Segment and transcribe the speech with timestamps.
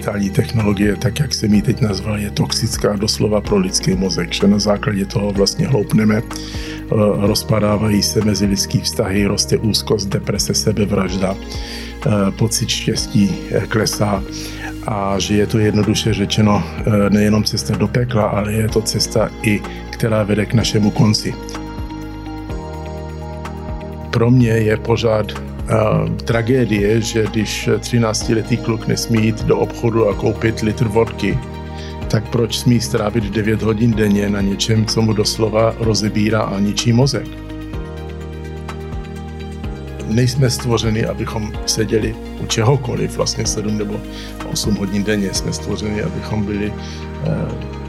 [0.00, 4.46] digitální technologie, tak jak jsem ji teď nazval, je toxická doslova pro lidský mozek, že
[4.46, 6.94] na základě toho vlastně hloupneme, eh,
[7.26, 13.30] rozpadávají se mezi lidský vztahy, roste úzkost, deprese, sebevražda, eh, pocit štěstí
[13.68, 14.22] klesá
[14.86, 16.64] a že je to jednoduše řečeno
[17.08, 21.34] nejenom cesta do pekla, ale je to cesta i, která vede k našemu konci.
[24.10, 25.49] Pro mě je pořád
[26.24, 31.38] tragédie, že když 13-letý kluk nesmí jít do obchodu a koupit litr vodky,
[32.10, 36.92] tak proč smí strávit 9 hodin denně na něčem, co mu doslova rozebírá a ničí
[36.92, 37.26] mozek?
[40.08, 44.00] Nejsme stvořeni, abychom seděli u čehokoliv, vlastně 7 nebo
[44.52, 45.34] 8 hodin denně.
[45.34, 47.30] Jsme stvořeni, abychom byli eh,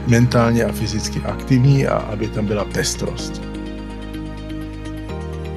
[0.06, 3.51] mentálně a fyzicky aktivní a aby tam byla pestrost.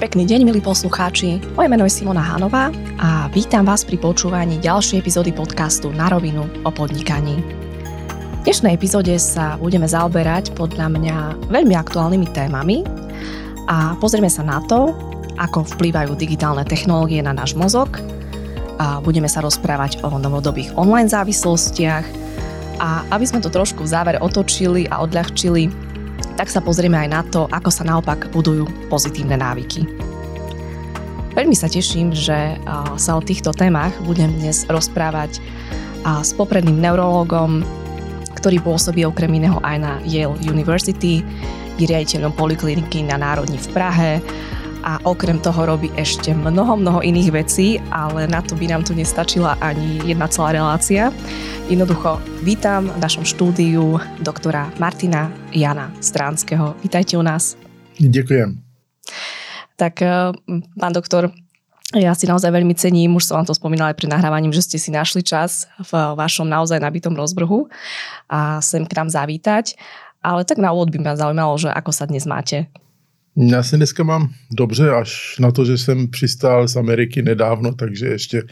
[0.06, 1.42] Pekný deň, milí poslucháči.
[1.58, 2.70] Moje meno je Simona Hanová
[3.02, 7.42] a vítam vás pri počúvaní ďalšej epizódy podcastu Na rovinu o podnikaní.
[7.42, 11.18] V dnešnej epizóde sa budeme zaoberať podľa mňa
[11.50, 12.86] veľmi aktuálnymi témami
[13.66, 14.94] a pozrieme sa na to,
[15.42, 17.98] ako vplývajú digitálne technológie na náš mozog
[18.78, 22.06] a budeme sa rozprávať o novodobých online závislostiach
[22.78, 25.66] a aby sme to trošku v závere otočili a odľahčili,
[26.36, 29.88] tak sa pozrieme aj na to, ako sa naopak budujú pozitívne návyky.
[31.36, 32.56] Veľmi sa teším, že
[32.96, 35.44] sa o týchto témach budem dnes rozprávať
[36.24, 37.64] s popredným neurologom,
[38.40, 41.24] ktorý pôsobí okrem iného aj na Yale University,
[41.76, 44.12] je riaditeľom polikliniky na Národní v Prahe
[44.86, 48.94] a okrem toho robí ešte mnoho, mnoho iných vecí, ale na to by nám tu
[48.94, 51.10] nestačila ani jedna celá relácia.
[51.66, 56.78] Jednoducho vítam v našom štúdiu doktora Martina Jana Stránskeho.
[56.86, 57.58] Vítajte u nás.
[57.98, 58.62] Ďakujem.
[59.74, 60.30] Tak eh,
[60.78, 61.34] pán doktor,
[61.98, 64.78] ja si naozaj veľmi cením, už som vám to spomínala aj pri nahrávaním, že ste
[64.78, 67.74] si našli čas v vašom naozaj nabitom rozbrhu
[68.30, 69.74] a sem k nám zavítať.
[70.22, 72.70] Ale tak na úvod by ma zaujímalo, že ako sa dnes máte.
[73.38, 78.06] Já se dneska mám dobře, až na to, že jsem přistál z Ameriky nedávno, takže
[78.06, 78.44] ještě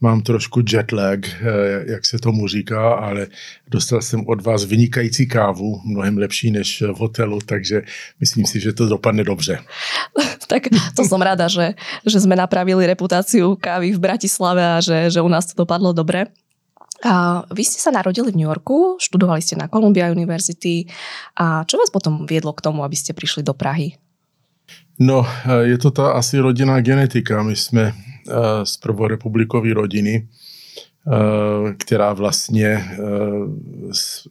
[0.00, 3.26] mám trošku jet lag, eh, jak se tomu říká, ale
[3.68, 7.82] dostal jsem od vás vynikající kávu, mnohem lepší než v hotelu, takže
[8.20, 9.58] myslím si, že to dopadne dobře.
[10.48, 10.62] tak
[10.96, 11.74] to som rada, že,
[12.04, 16.28] že sme napravili reputáciu kávy v Bratislave a že, že u nás to dopadlo dobre.
[17.04, 20.88] A vy ste sa narodili v New Yorku, študovali ste na Columbia University
[21.36, 24.03] a čo vás potom viedlo k tomu, aby ste prišli do Prahy?
[24.98, 27.42] No, eh, je to ta asi rodinná genetika.
[27.42, 28.32] My jsme eh,
[28.66, 32.84] z prvorepublikové rodiny, eh, která vlastně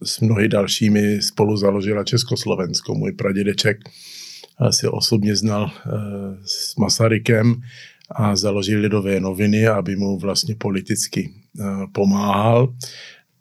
[0.02, 2.94] s, mnohy dalšími spolu založila Československo.
[2.94, 3.78] Můj pradědeček
[4.70, 5.70] si osobně znal
[6.44, 7.62] s Masarykem
[8.10, 11.30] a založil lidové noviny, aby mu vlastně politicky
[11.92, 12.74] pomáhal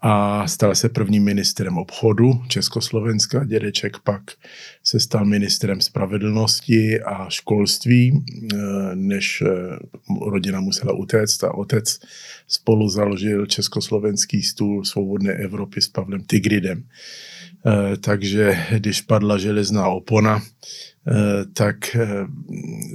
[0.05, 3.43] a stal se prvním ministrem obchodu Československa.
[3.43, 4.21] Dědeček pak
[4.83, 8.57] se stal ministrem spravedlnosti a školství, eh,
[8.95, 9.49] než eh,
[10.29, 11.99] rodina musela utéct a otec
[12.47, 16.83] spolu založil Československý stůl svobodné Evropy s Pavlem Tigridem.
[17.65, 20.41] Eh, takže když padla železná opona,
[21.53, 21.97] tak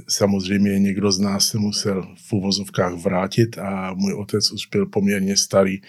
[0.09, 5.37] samozřejmě někdo z nás se musel v uvozovkách vrátit a můj otec už byl poměrně
[5.37, 5.81] starý,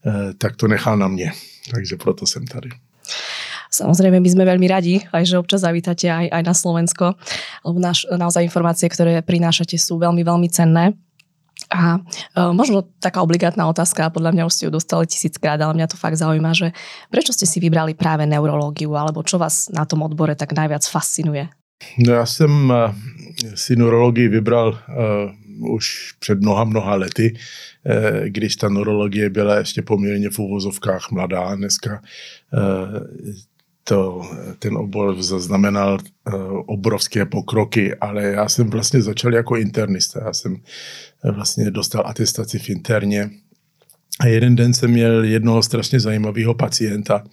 [0.00, 1.32] Eh, tak to nechal na mě.
[1.70, 2.70] Takže proto jsem tady.
[3.70, 7.14] Samozrejme, my sme veľmi radi, aj že občas zavítate aj, aj na Slovensko,
[7.62, 10.98] lebo naš, naozaj informácie, ktoré prinášate, sú veľmi, veľmi cenné.
[11.70, 12.02] A
[12.34, 15.94] e, možno taká obligátna otázka, podľa mňa už ste ju dostali tisíckrát, ale mňa to
[15.94, 16.74] fakt zaujíma, že
[17.14, 21.46] prečo ste si vybrali práve neurológiu, alebo čo vás na tom odbore tak najviac fascinuje?
[21.98, 22.94] No já jsem eh,
[23.56, 24.78] si neurologii vybral
[25.58, 31.10] uh, už před mnoha, mnoha lety, uh, když ta neurologie byla ještě poměrně v úvozovkách
[31.10, 31.54] mladá.
[31.54, 32.02] Dneska
[32.52, 32.98] uh,
[33.84, 34.22] to,
[34.58, 35.98] ten obor zaznamenal
[36.66, 40.20] obrovské pokroky, ale já jsem vlastně začal jako internista.
[40.24, 40.56] Já jsem
[41.24, 43.30] vlastně dostal atestaci v interně
[44.20, 47.24] a jeden den jsem měl jednoho strašně zajímavého pacienta,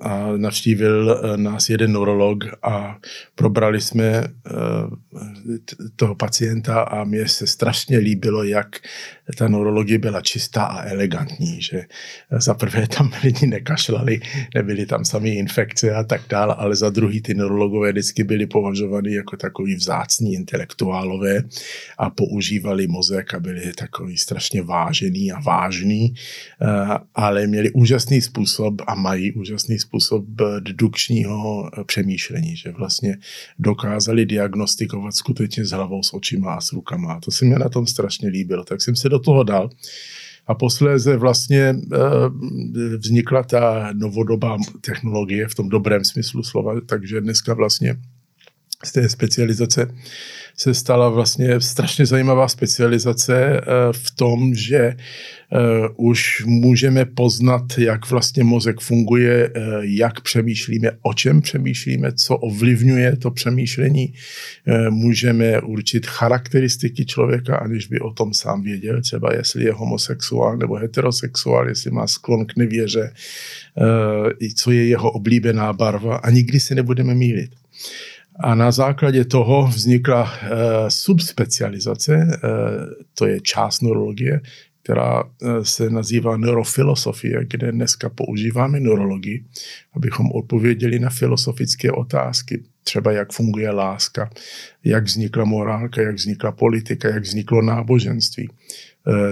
[0.00, 2.98] a navštívil eh, nás jeden neurolog a
[3.34, 4.30] probrali jsme eh,
[5.96, 8.76] toho pacienta a mně se strašně líbilo, jak
[9.38, 11.84] ta neurologie byla čistá a elegantní, že
[12.30, 14.20] za prvé tam lidi nekašlali,
[14.54, 19.14] nebyly tam samé infekce a tak dále, ale za druhý ty neurologové vždycky byli považovány
[19.14, 21.42] jako takový vzácní intelektuálové
[21.98, 26.14] a používali mozek a byli takový strašně vážený a vážný,
[27.14, 30.24] ale měli úžasný způsob a mají úžasný způsob
[30.60, 33.18] dedukčního přemýšlení, že vlastně
[33.58, 37.12] dokázali diagnostikovat skutečně s hlavou, s očima a s rukama.
[37.14, 38.64] A to se mi na tom strašně líbilo.
[38.64, 39.70] Tak jsem se do toho dal
[40.46, 41.74] A posléze vlastně
[42.98, 47.96] vznikla ta novodobá technologie v tom dobrém smyslu slova, takže dneska vlastně
[48.84, 49.88] z té specializace
[50.56, 53.62] se stala vlastně strašně zajímavá specializace eh,
[53.92, 54.96] v tom, že eh,
[55.96, 63.16] už můžeme poznat, jak vlastně mozek funguje, eh, jak přemýšlíme, o čem přemýšlíme, co ovlivňuje
[63.16, 64.14] to přemýšlení.
[64.90, 70.74] Můžeme určit charakteristiky člověka, aniž by o tom sám věděl, třeba jestli je homosexuál nebo
[70.74, 73.12] heterosexuál, jestli má sklon k nevěře,
[74.56, 77.50] co je jeho oblíbená barva a nikdy se nebudeme mílit.
[78.40, 80.28] A na základě toho vznikla uh,
[80.88, 82.50] subspecializace, uh,
[83.14, 84.40] to je část neurologie,
[84.82, 85.30] která uh,
[85.62, 89.44] se nazývá neurofilosofie, kde dneska používáme neurologii,
[89.94, 94.30] abychom odpověděli na filosofické otázky, třeba jak funguje láska,
[94.84, 98.48] jak vznikla morálka, jak vznikla politika, jak vzniklo náboženství,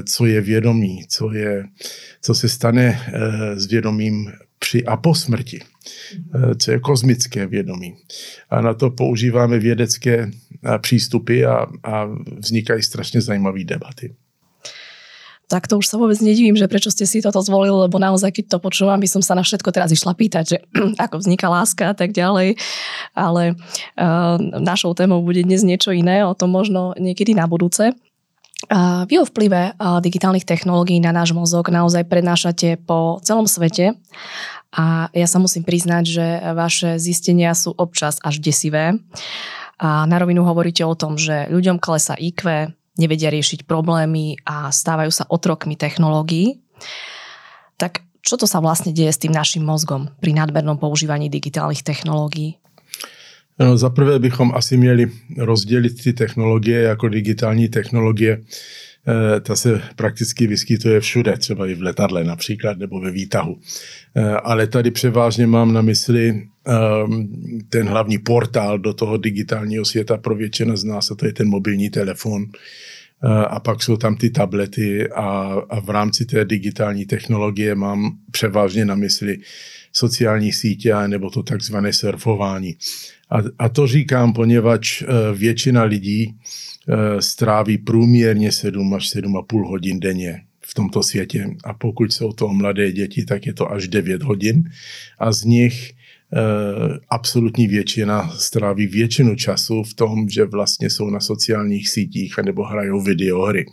[0.08, 1.64] co je vědomí, co, je,
[2.20, 3.00] co se stane
[3.54, 4.32] s vědomím
[4.64, 7.96] při a po smrti, eh, co je kozmické vědomí.
[8.50, 12.08] A na to používáme vědecké eh, přístupy a, a
[12.40, 14.16] vznikají strašně zajímavé debaty
[15.44, 18.56] tak to už sa vôbec nedivím, že prečo ste si toto zvolili, lebo naozaj, keď
[18.56, 20.58] to počúvam, by som sa na všetko teraz išla pýtať, že
[21.04, 22.56] ako vzniká láska a tak ďalej.
[23.12, 27.92] Ale uh, našou témou bude dnes niečo iné, o tom možno niekedy na budúce.
[28.64, 33.92] Uh, vy o vplyve digitálnych technológií na náš mozog naozaj prednášate po celom svete
[34.74, 38.98] a ja sa musím priznať, že vaše zistenia sú občas až desivé.
[39.78, 45.10] A na rovinu hovoríte o tom, že ľuďom klesa IQ, nevedia riešiť problémy a stávajú
[45.14, 46.58] sa otrokmi technológií.
[47.78, 52.58] Tak čo to sa vlastne deje s tým našim mozgom pri nadmernom používaní digitálnych technológií?
[53.58, 58.40] No, za prvé bychom asi měli rozdělit ty technologie jako digitální technologie
[59.08, 63.58] Eh, ta se prakticky vyskytuje všude, třeba i v letadle například, nebo ve výtahu.
[64.16, 67.28] Eh, ale tady převážně mám na mysli ehm,
[67.68, 71.48] ten hlavní portál do toho digitálního světa pro většinu z nás, a to je ten
[71.48, 72.44] mobilní telefon.
[73.24, 78.18] Eh, a pak jsou tam ty tablety a, a v rámci té digitální technologie mám
[78.30, 79.38] převážně na mysli
[79.96, 82.76] sociální sítě nebo to takzvané surfování.
[83.30, 85.02] A, a to říkám, poněvadž
[85.34, 86.34] většina lidí
[86.88, 91.46] Eh, stráví průměrně 7 až 7,5 hodin denně v tomto světě.
[91.64, 94.70] A pokud jsou to mladé děti, tak je to až 9 hodin.
[95.18, 95.92] A z nich
[97.08, 103.00] absolutní většina stráví většinu času v tom, že vlastně jsou na sociálních sítích nebo hrajou
[103.00, 103.66] videohry.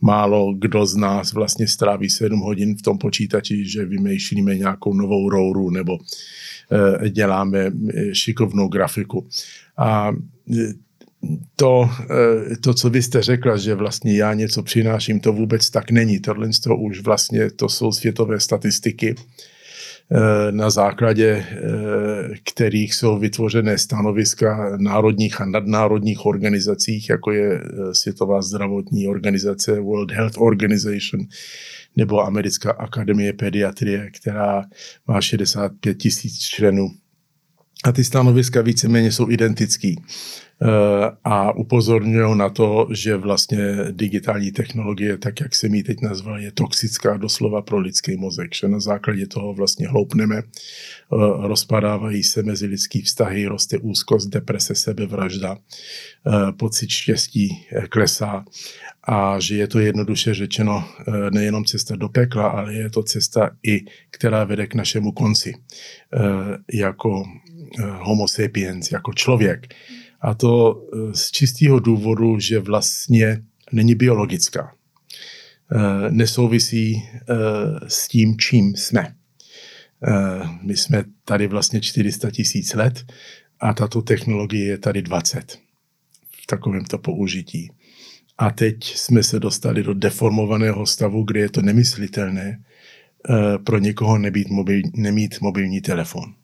[0.00, 5.30] Málo kdo z nás vlastně stráví 7 hodin v tom počítači, že vymýšlíme nějakou novou
[5.30, 7.72] rouru nebo uh, děláme
[8.12, 9.28] šikovnou grafiku.
[9.76, 10.12] A
[11.56, 15.90] to, eh, to, co vy jste řekla, že vlastně já něco přináším, to vůbec tak
[15.90, 16.20] není.
[16.20, 19.22] Tohle to už vlastně, to jsou světové statistiky, eh,
[20.50, 21.54] na základě eh,
[22.44, 27.62] kterých jsou vytvořené stanoviska národních a nadnárodních organizacích, jako je
[27.92, 31.26] Světová zdravotní organizace World Health Organization
[31.96, 34.64] nebo Americká akademie pediatrie, která
[35.06, 36.88] má 65 tisíc členů.
[37.84, 39.96] A ty stanoviska víceméně jsou identický
[41.24, 46.52] a upozorňují na to, že vlastně digitální technologie, tak jak se mi teď nazval, je
[46.52, 50.42] toxická doslova pro lidský mozek, že na základě toho vlastně hloupneme, eh,
[51.46, 58.44] rozpadávají se mezi lidský vztahy, roste úzkost, deprese, sebevražda, eh, pocit štěstí eh, klesá
[59.02, 60.84] a že je to jednoduše řečeno
[61.30, 65.54] nejenom cesta do pekla, ale je to cesta i, která vede k našemu konci
[66.72, 67.24] jako
[68.00, 69.74] homo sapiens, jako člověk.
[70.20, 74.74] A to eh, z čistého důvodu, že vlastně není biologická.
[75.72, 77.34] Eh, nesouvisí eh,
[77.88, 79.14] s tím, čím jsme.
[80.62, 83.12] My jsme tady vlastně 400 tisíc let
[83.60, 85.58] a tato technologie je tady 20
[86.42, 87.70] v takovémto použití.
[88.38, 92.64] A teď jsme se dostali do deformovaného stavu, kde je to nemyslitelné
[93.64, 96.34] pro někoho nebýt mobil, nemít mobilní telefon.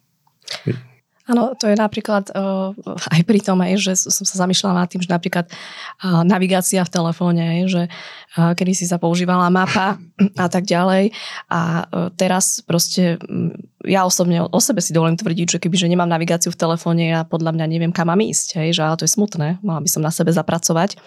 [1.24, 5.00] Áno, to je napríklad uh, aj pri tom, aj, že som sa zamýšľala nad tým,
[5.00, 9.96] že napríklad uh, navigácia v telefóne, že uh, kedy si sa používala mapa
[10.44, 11.16] a tak ďalej.
[11.48, 13.56] A uh, teraz proste um,
[13.88, 17.56] ja osobne o sebe si dovolím tvrdiť, že kebyže nemám navigáciu v telefóne, ja podľa
[17.56, 20.12] mňa neviem, kam mám ísť, hej, že ale to je smutné, mala by som na
[20.12, 21.00] sebe zapracovať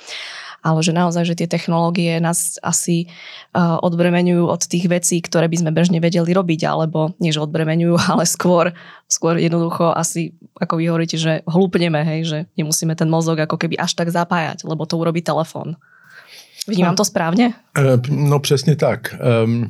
[0.63, 3.07] ale že naozaj, že tie technológie nás asi
[3.55, 7.95] uh, odbremenujú od tých vecí, ktoré by sme bežne vedeli robiť, alebo nie, že odbremenujú,
[8.11, 8.73] ale skôr,
[9.07, 13.77] skôr jednoducho asi, ako vy hovoríte, že hlúpneme, hej, že nemusíme ten mozog ako keby
[13.79, 15.77] až tak zapájať, lebo to urobí telefón.
[16.67, 17.53] Vnímám to správně?
[18.09, 19.15] No přesně tak.
[19.43, 19.69] Um,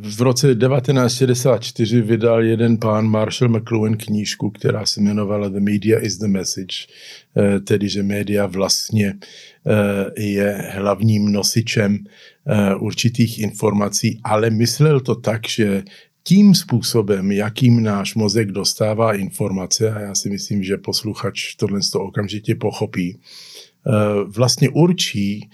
[0.00, 6.18] v roce 1964 vydal jeden pán Marshall McLuhan knížku, která se jmenovala The Media is
[6.18, 6.76] the Message,
[7.36, 9.14] eh, tedy že média vlastně
[9.66, 11.98] eh, je hlavním nosičem
[12.46, 15.82] eh, určitých informací, ale myslel to tak, že
[16.22, 22.00] tím způsobem, jakým náš mozek dostává informace, a já si myslím, že posluchač tohle to
[22.00, 23.20] okamžitě pochopí,
[24.26, 25.50] vlastně určí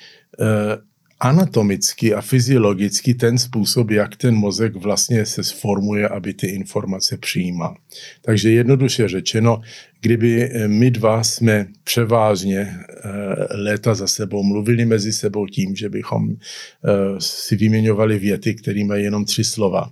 [1.24, 7.76] anatomicky a fyziologicky ten způsob, jak ten mozek vlastně se sformuje, aby ty informace přijímal.
[8.22, 9.60] Takže jednoduše řečeno,
[10.00, 15.88] kdyby eh, my dva jsme převážně eh, léta za sebou mluvili mezi sebou tím, že
[15.88, 16.36] bychom eh,
[17.18, 19.90] si vyměňovali věty, které mají jenom tři slova,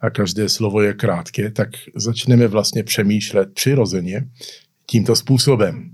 [0.00, 4.24] a každé slovo je krátké, tak začneme vlastně přemýšlet přirozeně
[4.86, 5.90] tímto způsobem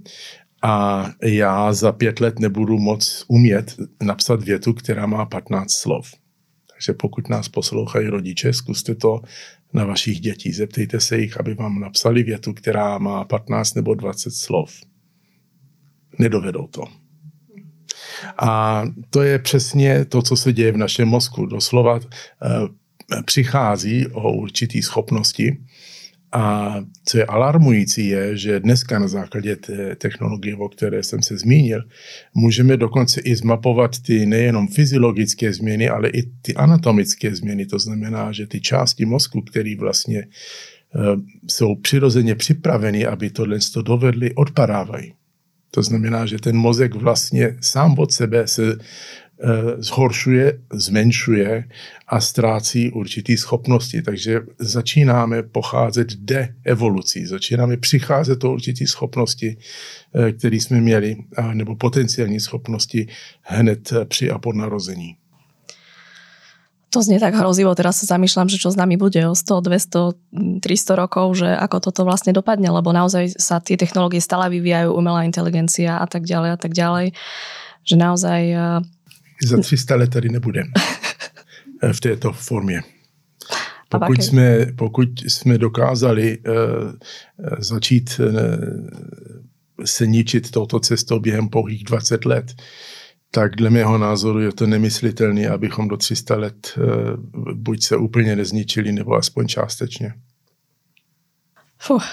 [0.63, 6.11] a já za pět let nebudu moc umět napsat větu, která má 15 slov.
[6.73, 9.21] Takže pokud nás poslouchají rodiče, zkuste to
[9.73, 10.53] na vašich dětí.
[10.53, 14.73] Zeptejte se jich, aby vám napsali větu, která má 15 nebo 20 slov.
[16.19, 16.85] Nedovedou to.
[18.39, 21.47] A to je přesně to, co se děje v našem mozku.
[21.47, 25.61] Doslova eh, přichází o určitý schopnosti,
[26.33, 31.39] a co je alarmující je, že dneska na základě té technologie, o které jsem se
[31.39, 31.85] zmínil,
[32.35, 37.67] můžeme dokonce i zmapovat ty nejenom fyziologické změny, ale i ty anatomické změny.
[37.67, 40.27] To znamená, že ty části mozku, které vlastně
[40.95, 45.13] uh, jsou přirozeně připraveny, aby tohle to dovedli, odpadávají.
[45.71, 48.79] To znamená, že ten mozek vlastně sám od sebe se
[49.79, 51.65] zhoršuje, zmenšuje
[52.09, 54.03] a ztrácí určitý schopnosti.
[54.03, 61.17] Takže začínáme pocházet de evolucí, začínáme přicházet o určitý schopnosti, eh, které jsme měli,
[61.53, 63.09] nebo potenciální schopnosti
[63.43, 65.17] hned eh, při a po narození.
[66.93, 70.61] To znie tak hrozivo, teraz sa zamýšľam, že čo s nami bude o 100, 200,
[70.61, 75.25] 300 rokov, že ako toto vlastne dopadne, lebo naozaj sa tie technológie stále vyvíjajú, umelá
[75.25, 77.17] inteligencia a tak ďalej a tak ďalej,
[77.89, 78.41] že naozaj
[79.45, 80.71] za 300 let tady nebudeme
[81.93, 82.83] v této formě.
[83.89, 86.55] Pokud jsme, pokud jsme dokázali uh,
[87.59, 88.27] začít uh,
[89.85, 92.55] se ničit touto cestou během pouhých 20 let,
[93.31, 96.85] tak dle mého názoru je to nemyslitelné, abychom do 300 let uh,
[97.55, 100.15] buď se úplně nezničili, nebo aspoň částečně.
[101.79, 102.05] Fuh.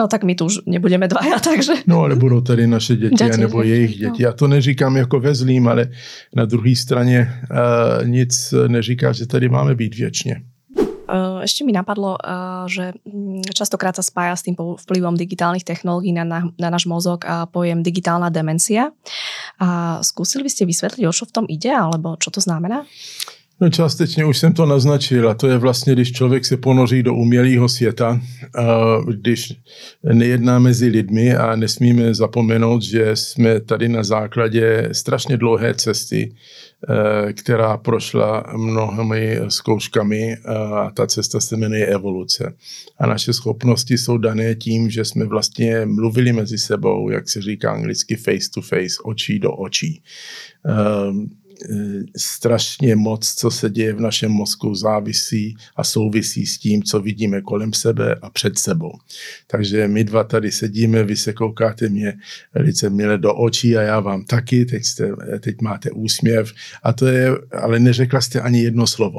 [0.00, 1.84] No tak my tu už nebudeme dvaja, takže...
[1.86, 4.22] No ale budou tady naše děti, děti nebo jejich děti.
[4.22, 4.28] No.
[4.28, 5.88] A to neříkám jako ve zlým, ale
[6.34, 10.42] na druhé straně uh, nic neříká, že tady máme být věčně.
[11.42, 12.14] Ešte mi napadlo,
[12.70, 17.26] že mm, častokrát sa spája s tým vplyvom digitálnych technológií na, na, na náš mozog
[17.26, 18.94] a pojem digitálna demencia.
[19.58, 22.86] A skúsili by ste vysvetliť, o čo v tom ide, alebo čo to znamená?
[23.62, 27.14] No částečně už jsem to naznačil a to je vlastně, když člověk se ponoří do
[27.14, 28.20] umělého světa,
[29.06, 29.54] když
[30.12, 36.34] nejedná mezi lidmi a nesmíme zapomenout, že jsme tady na základě strašně dlouhé cesty,
[37.28, 42.54] e, která prošla mnohými zkouškami a ta cesta se jmenuje evoluce.
[42.98, 47.72] A naše schopnosti jsou dané tím, že jsme vlastně mluvili mezi sebou, jak se říká
[47.72, 50.02] anglicky face to face, očí do očí
[50.66, 51.12] e, Eh,
[52.16, 57.40] strašně moc, co se děje v našem mozku, závisí a souvisí s tím, co vidíme
[57.40, 58.92] kolem sebe a před sebou.
[59.46, 62.14] Takže my dva tady sedíme, vy se koukáte mě
[62.54, 66.52] velice milé do očí a já vám taky, teď, jste, teď máte úsměv
[66.82, 67.30] a to je,
[67.62, 69.18] ale neřekla jste ani jedno slovo.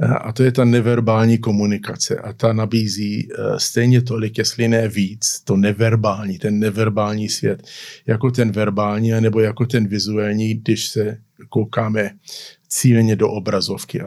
[0.00, 4.88] Eh, a to je ta neverbální komunikace a ta nabízí eh, stejně tolik, jestli ne
[4.88, 7.62] víc, to neverbální, ten neverbální svět,
[8.06, 12.10] jako ten verbální, nebo jako ten vizuální, když se koukáme
[12.68, 14.00] cíleně do obrazovky.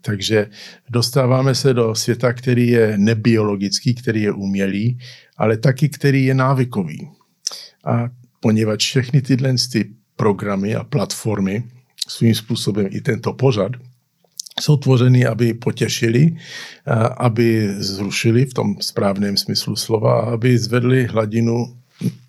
[0.00, 0.50] Takže
[0.90, 4.98] dostáváme se do světa, který je nebiologický, který je umělý,
[5.36, 7.08] ale taky, který je návykový.
[7.84, 8.08] A
[8.40, 11.64] poněvadž všechny tyhle ty programy a platformy,
[12.08, 13.72] svým způsobem i tento pořad,
[14.60, 16.36] jsou tvořeny, aby potěšili,
[17.16, 21.76] aby zrušili v tom správném smyslu slova, aby zvedli hladinu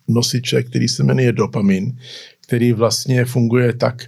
[0.07, 1.99] nosiče, který se jmenuje dopamin,
[2.45, 4.05] který vlastně funguje tak,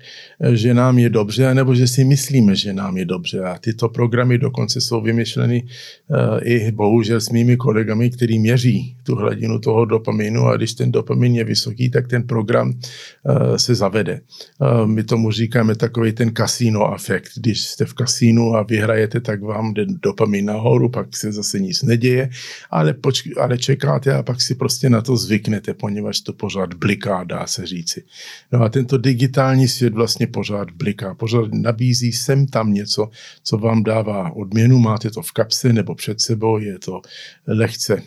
[0.53, 3.39] že nám je dobře, nebo že si myslíme, že nám je dobře.
[3.39, 9.15] A tyto programy dokonce jsou vymyšleny uh, i bohužel s mými kolegami, který měří tu
[9.15, 14.21] hladinu toho dopaminu a když ten dopamin je vysoký, tak ten program uh, se zavede.
[14.59, 17.29] Uh, my tomu říkáme takový ten kasino efekt.
[17.37, 21.83] Když jste v kasínu a vyhrajete, tak vám jde dopamin nahoru, pak se zase nic
[21.83, 22.29] neděje,
[22.71, 27.23] ale, počk- ale čekáte a pak si prostě na to zvyknete, poněvadž to pořád bliká,
[27.23, 28.03] dá se říci.
[28.51, 33.09] No a tento digitální svět vlastně pořád bliká, pořád nabízí sem tam něco,
[33.43, 37.01] co vám dává odměnu, máte to v kapse nebo před sebou, je to
[37.47, 38.03] lehce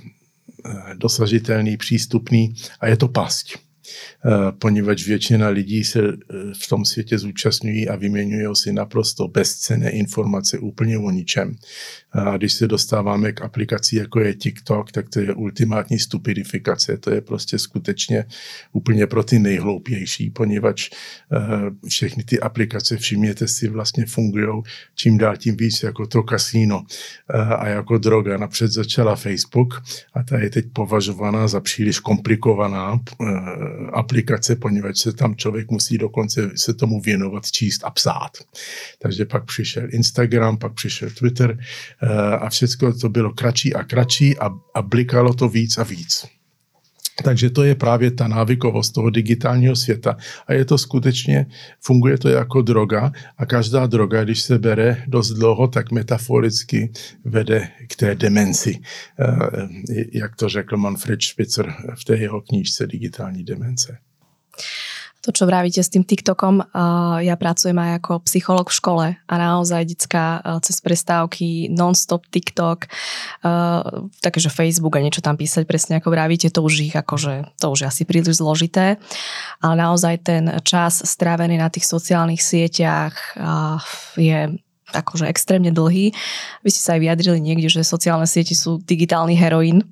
[0.67, 3.57] eh, dosažitelný, přístupný a je to pasť.
[4.27, 6.15] Eh, poněvadž většina lidí se eh,
[6.63, 11.57] v tom světě zúčastňují a vyměňují si naprosto bezcené informace úplně o ničem.
[12.13, 16.97] A když se dostáváme k aplikaci, jako je TikTok, tak to je ultimátní stupidifikace.
[16.97, 18.25] To je prostě skutečně
[18.73, 20.91] úplně pro ty nejhloupější, poněvadž
[21.33, 24.63] eh, všechny ty aplikace, všimněte si, vlastně fungují
[24.95, 26.85] čím dál tím víc jako to kasíno
[27.59, 28.37] a jako droga.
[28.37, 29.83] Napřed začala Facebook
[30.15, 33.01] a ta je teď považovaná za příliš komplikovaná
[34.11, 38.31] aplikace, poněvadž se tam člověk musí dokonce se tomu věnovat, číst a psát.
[38.99, 41.59] Takže pak přišel Instagram, pak přišel Twitter
[42.03, 46.40] eh, a všechno to bylo kratší a kratší a, a blikalo to víc a víc.
[47.25, 50.17] Takže to je právě ta návykovost toho digitálního světa.
[50.47, 51.47] A je to skutečně,
[51.81, 56.93] funguje to jako droga a každá droga, když se bere dost dlouho, tak metaforicky
[57.25, 58.81] vede k té demenci.
[59.21, 63.99] Eh, jak to řekl Manfred Spitzer v té jeho knížce Digitální demence
[65.21, 66.73] to, čo vravíte s tým TikTokom,
[67.21, 72.89] ja pracujem aj ako psycholog v škole a naozaj detská cez prestávky non-stop TikTok,
[74.25, 77.67] také, že Facebook a niečo tam písať presne ako vravíte, to už ich akože, to
[77.69, 78.97] už je asi príliš zložité,
[79.61, 83.37] ale naozaj ten čas strávený na tých sociálnych sieťach
[84.17, 84.57] je
[84.91, 86.11] akože extrémne dlhý.
[86.67, 89.87] Vy ste sa aj vyjadrili niekde, že sociálne siete sú digitálny heroín,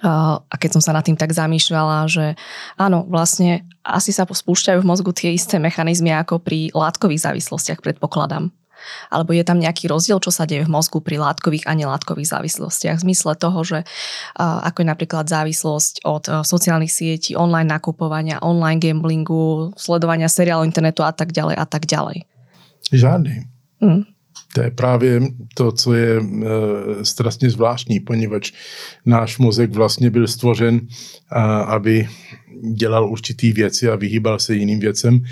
[0.00, 2.38] a keď som sa nad tým tak zamýšľala, že
[2.78, 8.54] áno, vlastne asi sa spúšťajú v mozgu tie isté mechanizmy ako pri látkových závislostiach, predpokladám.
[9.12, 12.96] Alebo je tam nejaký rozdiel, čo sa deje v mozgu pri látkových a nelátkových závislostiach.
[12.96, 13.84] V zmysle toho, že
[14.40, 21.12] ako je napríklad závislosť od sociálnych sietí, online nakupovania, online gamblingu, sledovania seriálu internetu a
[21.12, 22.24] tak ďalej a tak ďalej.
[22.88, 23.44] Žádný.
[23.84, 24.08] Mm.
[24.54, 25.20] To je právě
[25.54, 26.24] to, co je e,
[27.04, 28.52] strašně zvláštní, poněvadž
[29.06, 30.80] náš mozek vlastně byl stvořen,
[31.30, 32.08] a, aby
[32.72, 35.24] dělal určitý věci a vyhýbal se jiným věcem.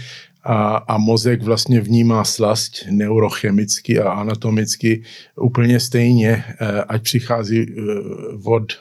[0.44, 5.02] A, a mozek vlastně vnímá slast neurochemicky a anatomicky
[5.36, 7.66] úplně stejně, e, ať přichází e,
[8.44, 8.72] od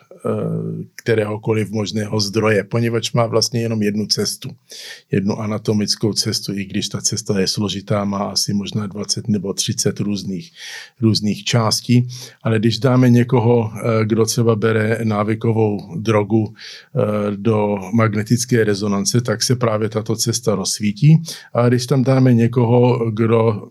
[0.95, 4.49] kteréhokoliv možného zdroje, poněvadž má vlastně jenom jednu cestu,
[5.12, 9.99] jednu anatomickou cestu, i když ta cesta je složitá, má asi možná 20 nebo 30
[9.99, 10.51] různých,
[11.01, 12.08] různých částí,
[12.43, 19.43] ale když dáme někoho, eh, kdo třeba bere návykovou drogu eh, do magnetické rezonance, tak
[19.43, 21.21] se právě tato cesta rozsvítí.
[21.53, 23.69] A když tam dáme někoho, kdo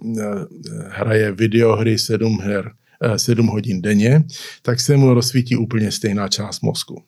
[0.88, 2.72] hraje videohry, sedm her,
[3.16, 4.24] 7 hodin denně,
[4.62, 7.02] tak se mu rozsvítí úplně stejná část mozku.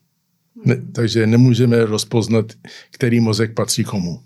[0.64, 2.46] Ne, takže nemůžeme rozpoznat,
[2.90, 4.20] který mozek patří komu.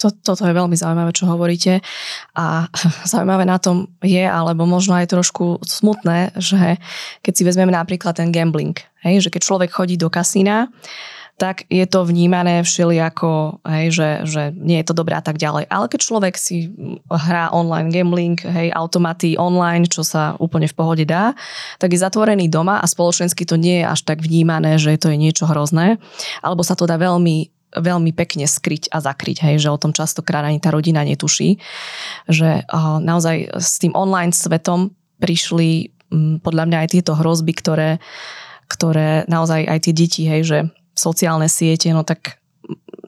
[0.00, 1.84] To, toto je veľmi zaujímavé, čo hovoríte.
[2.32, 2.72] A
[3.12, 6.80] zaujímavé na tom je, alebo možno aj trošku smutné, že
[7.20, 8.72] keď si vezmeme napríklad ten gambling,
[9.04, 10.72] hej, že keď človek chodí do kasína,
[11.40, 15.72] tak je to vnímané všelijako, hej, že, že nie je to dobré a tak ďalej.
[15.72, 16.68] Ale keď človek si
[17.08, 21.32] hrá online gambling, hej, automaty online, čo sa úplne v pohode dá,
[21.80, 25.16] tak je zatvorený doma a spoločensky to nie je až tak vnímané, že to je
[25.16, 25.96] niečo hrozné.
[26.44, 30.42] Alebo sa to dá veľmi veľmi pekne skryť a zakryť, hej, že o tom častokrát
[30.42, 31.62] ani tá rodina netuší,
[32.26, 34.90] že uh, naozaj s tým online svetom
[35.22, 38.02] prišli um, podľa mňa aj tieto hrozby, ktoré,
[38.66, 40.58] ktoré naozaj aj tie deti, hej, že
[41.00, 42.36] sociálne siete, no tak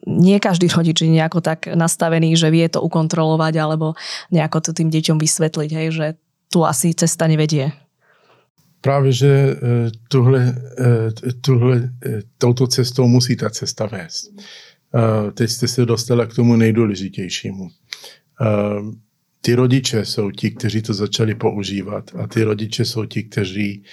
[0.09, 3.93] nie každý rodič je nejako tak nastavený, že vie to ukontrolovať alebo
[4.33, 6.05] nejako to tým deťom vysvetliť, hej, že
[6.49, 7.71] tu asi cesta nevedie.
[8.81, 9.55] Právě, že e,
[10.07, 14.31] tuhle, e, tuhle, e, touto cestou musí ta cesta vést.
[15.33, 17.69] Teď jste se dostala k tomu nejdůležitějšímu
[19.41, 23.83] ty rodiče jsou ti, kteří to začali používat a ty rodiče jsou ti, kteří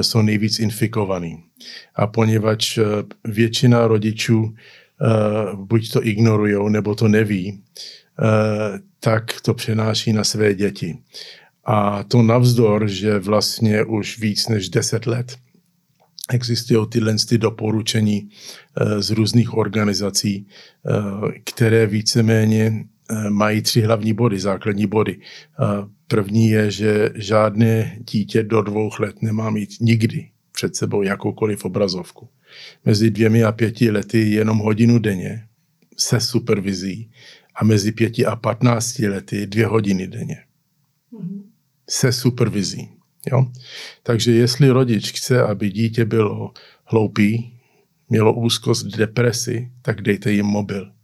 [0.00, 1.45] jsou nejvíc infikovaní.
[1.94, 2.82] A poněvadž eh,
[3.24, 5.06] většina rodičů eh,
[5.54, 7.62] buď to ignorují, nebo to neví,
[9.00, 10.98] tak to přenáší na své děti.
[11.64, 15.36] A to navzdor, že vlastně už víc než 10 let
[16.32, 18.28] existují tyhle ty doporučení
[18.98, 20.46] z různých organizací,
[21.44, 25.18] které víceméně Eh, mají tři hlavní body, základní body.
[26.08, 32.28] První je, že žádné dítě do dvou let nemá mít nikdy před sebou jakoukoliv obrazovku.
[32.84, 35.46] Mezi dvěmi a pěti lety jenom hodinu denně
[35.96, 37.10] se supervizí
[37.54, 40.44] a mezi pěti a patnácti lety dvě hodiny denně.
[41.88, 42.88] Se supervizí.
[43.32, 43.46] Jo?
[44.02, 46.52] Takže jestli rodič chce, aby dítě bylo
[46.84, 47.52] hloupý,
[48.08, 50.96] mělo úzkost, depresi, tak dejte jim mobil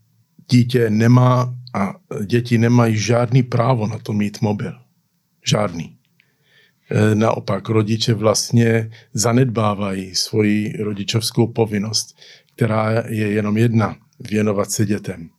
[0.52, 1.94] dítě nemá a
[2.26, 4.72] děti nemají žádný právo na to mít mobil.
[5.46, 5.96] Žádný.
[6.94, 12.16] E, naopak rodiče vlastně zanedbávají svoji rodičovskou povinnost,
[12.54, 15.30] která je jenom jedna, věnovat se dětem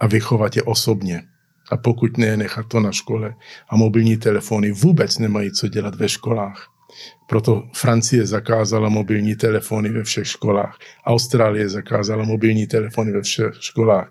[0.00, 1.22] a vychovat je osobně.
[1.70, 3.34] A pokud ne, nechat to na škole.
[3.68, 6.68] A mobilní telefony vůbec nemají co dělat ve školách.
[7.28, 10.78] Proto Francie zakázala mobilní telefony ve všech školách.
[11.04, 14.10] Austrálie zakázala mobilní telefony ve všech školách.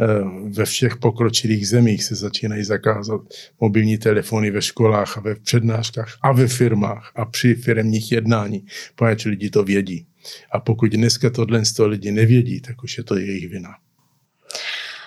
[0.00, 0.06] Eh,
[0.48, 3.20] ve všech pokročilých zemích se začínají zakázat
[3.60, 8.66] mobilní telefony ve školách a ve přednáškách a ve firmách a při firmních jednání,
[8.96, 10.06] protože lidi to vědí.
[10.52, 13.74] A pokud dneska tohle lidi nevědí, tak už je to jejich vina.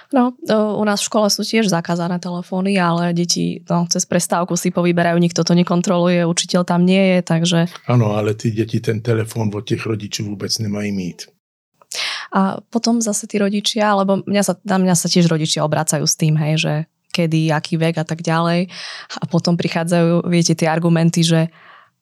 [0.07, 0.31] No,
[0.79, 5.19] u nás v škole sú tiež zakázané telefóny, ale deti no, cez prestávku si povyberajú,
[5.19, 7.59] nikto to nekontroluje, učiteľ tam nie je, takže...
[7.91, 11.27] Ano, ale ty deti ten telefon od těch rodičů vůbec nemají mít.
[12.33, 16.19] A potom zase tí rodičia, lebo mňa sa, na mňa sa tiež rodičia obracajú s
[16.19, 16.73] tým, hej, že
[17.15, 18.67] kedy, aký vek a tak ďalej.
[19.15, 21.47] A potom prichádzajú, viete, tie argumenty, že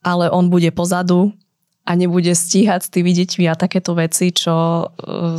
[0.02, 1.34] ale on bude pozadu
[1.86, 5.38] a nebude stíhať s tými deťmi a takéto veci, čo uh,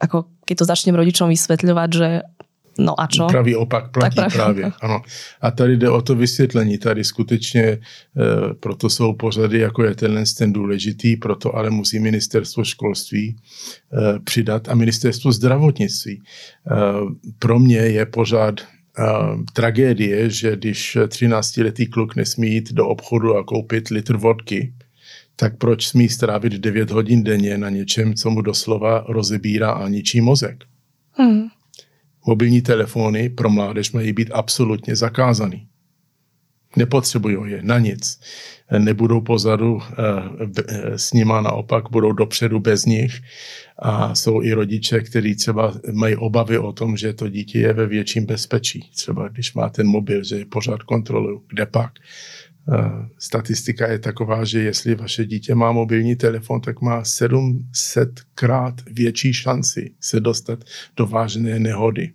[0.00, 2.26] ako keď to začnem rodičům vysvětlovat, že
[2.78, 3.26] No a čo?
[3.26, 4.72] Pravý opak platí tak právě.
[4.80, 5.02] Ano.
[5.40, 6.78] A tady jde o to vysvětlení.
[6.78, 7.78] Tady skutečně e,
[8.60, 13.36] proto jsou pořady, jako je tenhle ten důležitý, proto ale musí ministerstvo školství e,
[14.24, 16.14] přidat a ministerstvo zdravotnictví.
[16.14, 16.22] E,
[17.38, 18.60] pro mě je pořád
[19.52, 24.72] tragédie, že když 13-letý kluk nesmí jít do obchodu a koupit litr vodky,
[25.40, 30.20] tak proč smí strávit 9 hodin denně na něčem, co mu doslova rozebírá a ničí
[30.20, 30.64] mozek?
[31.12, 31.48] Hmm.
[32.26, 35.66] Mobilní telefony pro mládež mají být absolutně zakázaný.
[36.76, 38.20] Nepotřebují je na nic.
[38.78, 43.20] Nebudou pozadu e, s nima, naopak budou dopředu bez nich.
[43.78, 47.86] A jsou i rodiče, kteří třeba mají obavy o tom, že to dítě je ve
[47.86, 48.90] větším bezpečí.
[48.94, 51.40] Třeba když má ten mobil, že je pořád kontrolují.
[51.48, 51.92] Kde pak?
[53.18, 59.32] Statistika je taková, že jestli vaše dítě má mobilní telefon, tak má 700 krát větší
[59.32, 60.64] šanci se dostat
[60.96, 62.12] do vážné nehody,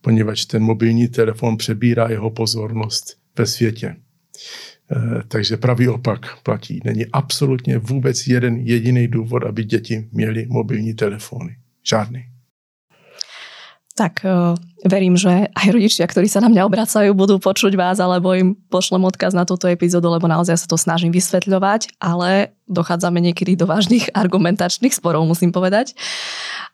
[0.00, 3.96] poněvadž ten mobilní telefon přebírá jeho pozornost ve světě.
[4.92, 6.80] Eh, takže pravý opak platí.
[6.84, 11.56] Není absolutně vůbec jeden jediný důvod, aby děti měly mobilní telefony.
[11.88, 12.37] Žádný.
[13.98, 14.54] Tak uh,
[14.86, 19.02] verím, že aj rodičia, ktorí sa na mňa obracajú, budú počuť vás, alebo im pošlem
[19.02, 24.14] odkaz na túto epizódu, lebo naozaj sa to snažím vysvetľovať, ale dochádzame niekedy do vážnych
[24.22, 25.98] argumentačných sporov, musím povedať.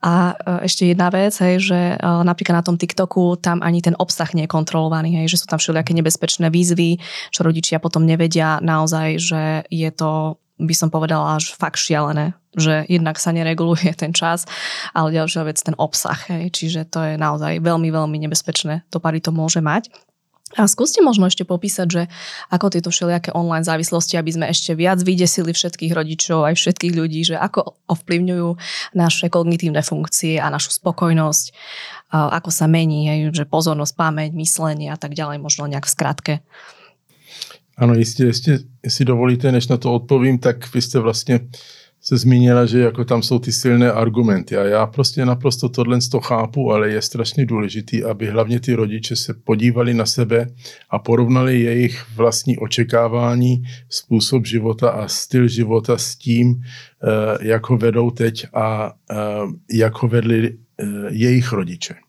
[0.04, 3.96] A uh, ešte jedna vec, hej, že uh, napríklad na tom TikToku tam ani ten
[3.96, 7.00] obsah nie je kontrolovaný, hej, že sú tam všelijaké nebezpečné výzvy,
[7.32, 12.86] čo rodičia potom nevedia naozaj, že je to by som povedala až fakt šialené, že
[12.86, 14.46] jednak sa nereguluje ten čas,
[14.94, 16.54] ale ďalšia vec ten obsah, hej.
[16.54, 19.90] čiže to je naozaj veľmi, veľmi nebezpečné, pary to môže mať.
[20.54, 22.02] A skúste možno ešte popísať, že
[22.46, 27.26] ako tieto všelijaké online závislosti, aby sme ešte viac vydesili všetkých rodičov, aj všetkých ľudí,
[27.26, 28.48] že ako ovplyvňujú
[28.94, 31.44] naše kognitívne funkcie a našu spokojnosť,
[32.14, 36.34] ako sa mení, že pozornosť, pamäť, myslenie a tak ďalej, možno nejak v skratke.
[37.76, 41.40] Ano, jistě, jistě, jestli dovolíte, než na to odpovím, tak vy jste vlastně
[42.04, 46.20] se zmínila, že jako tam jsou ty silné argumenty a já prostě naprosto tohle to
[46.20, 50.46] chápu, ale je strašně důležitý, aby hlavně ty rodiče se podívali na sebe
[50.90, 57.76] a porovnali jejich vlastní očekávání, způsob života a styl života s tím, eh, jak ho
[57.76, 59.16] vedou teď a eh,
[59.72, 62.03] jak ho vedli eh, jejich rodiče.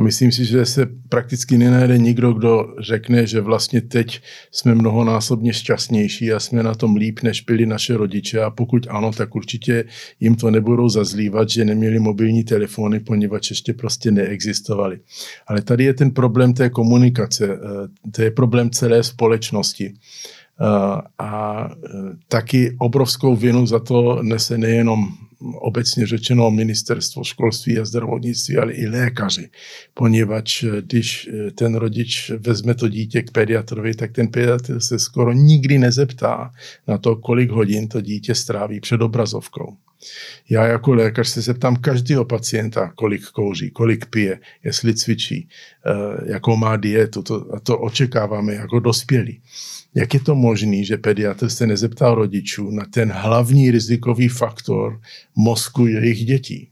[0.00, 5.52] A myslím si, že se prakticky nenajde nikdo, kdo řekne, že vlastně teď jsme mnohonásobně
[5.52, 8.42] šťastnější a jsme na tom líp, než byli naše rodiče.
[8.42, 9.84] A pokud ano, tak určitě
[10.20, 15.00] jim to nebudou zazlívat, že neměli mobilní telefony, poněvadž ještě prostě neexistovaly.
[15.46, 19.94] Ale tady je ten problém té komunikace, eh, to je problém celé společnosti.
[19.94, 21.88] Eh, a eh,
[22.28, 25.08] taky obrovskou vinu za to nese nejenom
[25.40, 29.50] obecně řečeno ministerstvo školství a zdravotnictví, ale i lékaři.
[29.94, 35.32] Poněvadž eh, když ten rodič vezme to dítě k pediatrovi, tak ten pediatr se skoro
[35.32, 36.50] nikdy nezeptá
[36.88, 39.76] na to, kolik hodin to dítě stráví před obrazovkou.
[40.50, 45.48] Já jako lékař se zeptám každého pacienta, kolik kouří, kolik pije, jestli cvičí,
[46.26, 47.22] jakou má dietu.
[47.22, 49.40] To, a to očekáváme jako dospělí.
[49.94, 55.00] Jak je to možné, že pediatr se nezeptal rodičů na ten hlavní rizikový faktor
[55.36, 56.70] mozku jejich dětí?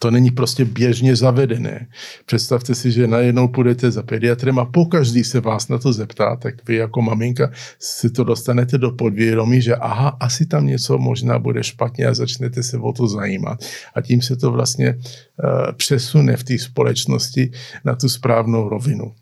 [0.00, 1.86] To není prostě běžně zavedené.
[2.26, 6.68] Představte si, že najednou půjdete za pediatrem a pokaždý se vás na to zeptá, tak
[6.68, 11.64] vy jako maminka si to dostanete do podvědomí, že aha, asi tam něco možná bude
[11.64, 13.64] špatně a začnete se o to zajímat.
[13.94, 17.50] A tím se to vlastně uh, přesune v té společnosti
[17.84, 19.12] na tu správnou rovinu.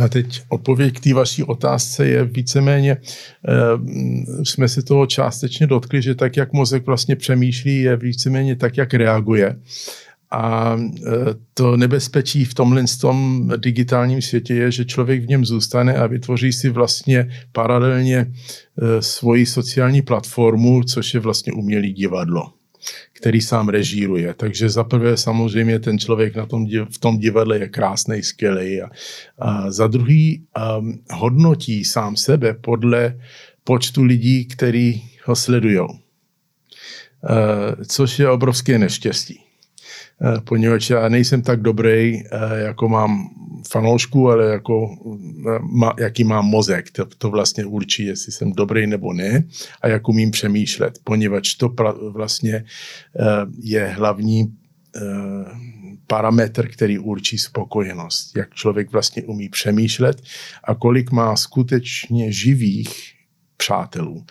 [0.00, 3.00] A teď odpověď k té vaší otázce je víceméně, e,
[4.44, 8.94] jsme se toho částečně dotkli, že tak, jak mozek vlastně přemýšlí, je víceméně tak, jak
[8.94, 9.56] reaguje.
[10.30, 11.10] A e,
[11.54, 16.52] to nebezpečí v tomhle tom digitálním světě je, že člověk v něm zůstane a vytvoří
[16.52, 22.52] si vlastně paralelně e, svoji sociální platformu, což je vlastně umělý divadlo
[23.12, 24.34] který sám režíruje.
[24.34, 28.82] Takže zaprvé samozřejmě ten člověk na tom, v tom divadle je krásný, skvělý.
[28.82, 28.90] A,
[29.38, 30.46] a za druhý
[30.78, 33.20] um, hodnotí sám sebe podle
[33.64, 35.78] počtu lidí, který ho sledují.
[35.78, 35.88] Uh,
[37.88, 39.40] což je obrovské neštěstí.
[40.20, 43.30] Uh, poněvadž já nejsem tak dobrý, uh, jako mám
[43.70, 44.96] fanoušku, ale jako,
[45.60, 46.90] ma, jaký mám mozek.
[46.90, 49.44] To, to vlastně určí, jestli jsem dobrý nebo ne
[49.82, 52.64] a jak umím přemýšlet, poněvadž to pra, vlastně
[53.62, 54.54] je hlavní
[56.06, 58.36] parametr, který určí spokojenost.
[58.36, 60.22] Jak člověk vlastně umí přemýšlet
[60.64, 63.12] a kolik má skutečně živých
[63.56, 64.24] přátelů.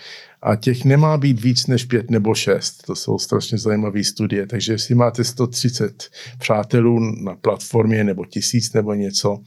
[0.46, 2.84] A těch nemá být víc než pět nebo šest.
[2.86, 4.48] To jsou strašně zajímavé studie.
[4.48, 9.40] Takže jestli máte 130 přátelů na platformě nebo tisíc nebo něco,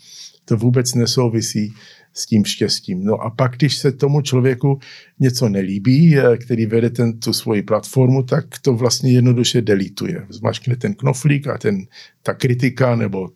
[0.44, 1.74] to vůbec nesouvisí
[2.12, 3.04] s tím štěstím.
[3.04, 4.78] No a pak, když se tomu člověku
[5.20, 10.26] něco nelíbí, eh, který vede ten, tu svoji platformu, tak to vlastně jednoduše delituje.
[10.28, 11.87] Zmačkne ten knoflík a ten,
[12.22, 13.28] ta kritika nebo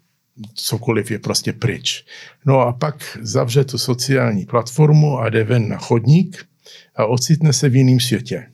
[0.54, 2.04] cokoliv je prostě pryč.
[2.46, 6.49] No a pak zavře tu sociální platformu a jde ven na chodník
[6.96, 8.46] a ocitne se v jiném světě,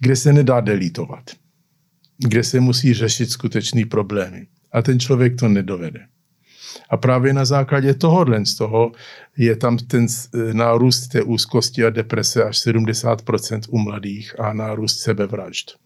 [0.00, 1.30] kde se nedá delitovat,
[2.18, 4.46] kde se musí řešit skutečný problémy.
[4.72, 6.06] A ten člověk to nedovede.
[6.90, 8.92] A právě na základě tohohle z toho
[9.36, 14.98] je tam ten eh, nárůst té úzkosti a deprese až 70% u mladých a nárůst
[14.98, 15.76] sebevražd,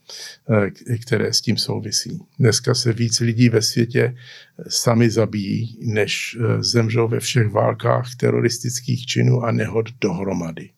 [0.49, 2.19] eh, které s tím souvisí.
[2.39, 9.05] Dneska se víc lidí ve světě eh, sami zabíjí, než zemřou ve všech válkách teroristických
[9.05, 10.69] činů a nehod dohromady.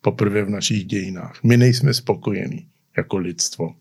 [0.00, 1.42] Poprvé v našich dějinách.
[1.42, 3.74] My nejsme spokojení jako lidstvo.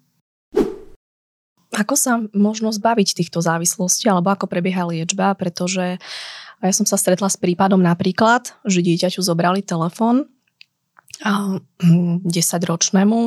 [1.77, 6.01] Ako sa možno zbaviť týchto závislostí, alebo ako prebieha liečba, pretože
[6.57, 10.25] ja som sa stretla s prípadom napríklad, že dieťaťu zobrali telefón
[11.21, 13.19] 10-ročnému,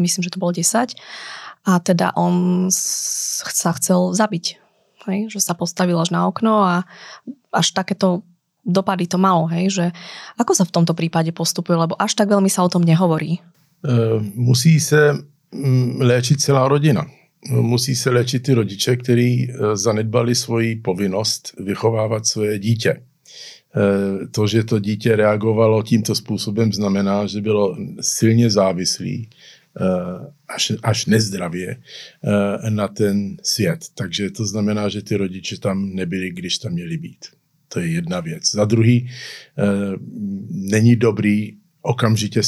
[0.00, 0.96] myslím, že to bolo 10,
[1.64, 4.44] a teda on sa chcel zabiť.
[5.08, 5.28] Hej?
[5.32, 6.88] Že sa postavil až na okno a
[7.52, 8.24] až takéto
[8.66, 9.46] dopady to malo.
[9.46, 9.70] Hej?
[9.70, 9.84] Že
[10.40, 13.38] ako sa v tomto prípade postupuje, lebo až tak veľmi sa o tom nehovorí.
[13.84, 15.12] Uh, musí se
[15.52, 17.04] mm, léčit celá rodina
[17.50, 23.00] musí se léčit ty rodiče, kteří eh, zanedbali svoji povinnost vychovávat svoje dítě.
[23.76, 29.28] Eh, to, že to dítě reagovalo tímto způsobem, znamená, že bylo silně závislý,
[30.48, 31.76] až, až nezdravě
[32.68, 33.84] na ten svět.
[33.94, 37.26] Takže to znamená, že ty rodiče tam nebyli, když tam měli být.
[37.74, 38.50] To je jedna věc.
[38.50, 39.10] Za druhý,
[40.50, 42.40] není dobrý okamžitě,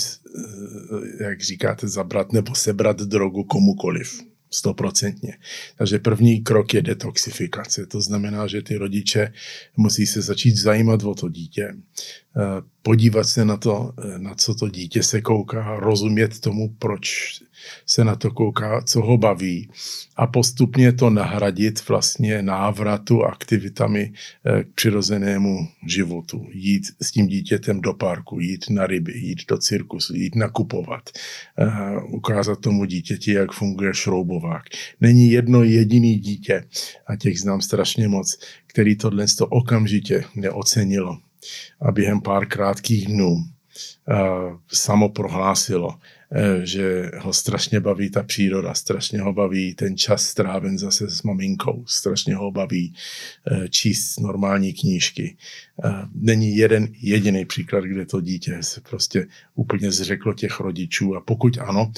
[1.21, 5.39] jak říkáte, zabrat nebo sebrat drogu komukoliv stoprocentně.
[5.79, 7.87] Takže první krok je detoxifikace.
[7.87, 9.33] To znamená, že ty rodiče
[9.77, 12.41] musí se začít zajímat o to dítě, eh,
[12.83, 17.33] podívat se na to, eh, na co to dítě se kouká, rozumět tomu, proč
[17.87, 19.69] se na to kouká, co ho baví
[20.17, 26.47] a postupně to nahradit vlastně návratu aktivitami eh, k přirozenému životu.
[26.53, 31.11] Jít s tím dítětem do parku, jít na ryby, jít do cirkusu, jít nakupovat,
[31.59, 31.67] eh,
[32.09, 34.63] ukázat tomu dítěti, jak funguje šroubovák.
[35.01, 36.65] Není jedno jediný dítě,
[37.07, 41.19] a těch znám strašně moc, který tohle to okamžitě neocenilo
[41.81, 43.45] a během pár krátkých dnů
[44.09, 44.57] Eh,
[46.63, 51.85] že ho strašně baví ta příroda, strašně ho baví ten čas stráven zase s maminkou,
[51.87, 52.95] strašně ho baví
[53.51, 55.37] eh, číst normální knížky.
[55.85, 61.21] Eh, není jeden jediný příklad, kde to dítě se prostě úplně zřeklo těch rodičů a
[61.21, 61.93] pokud ano,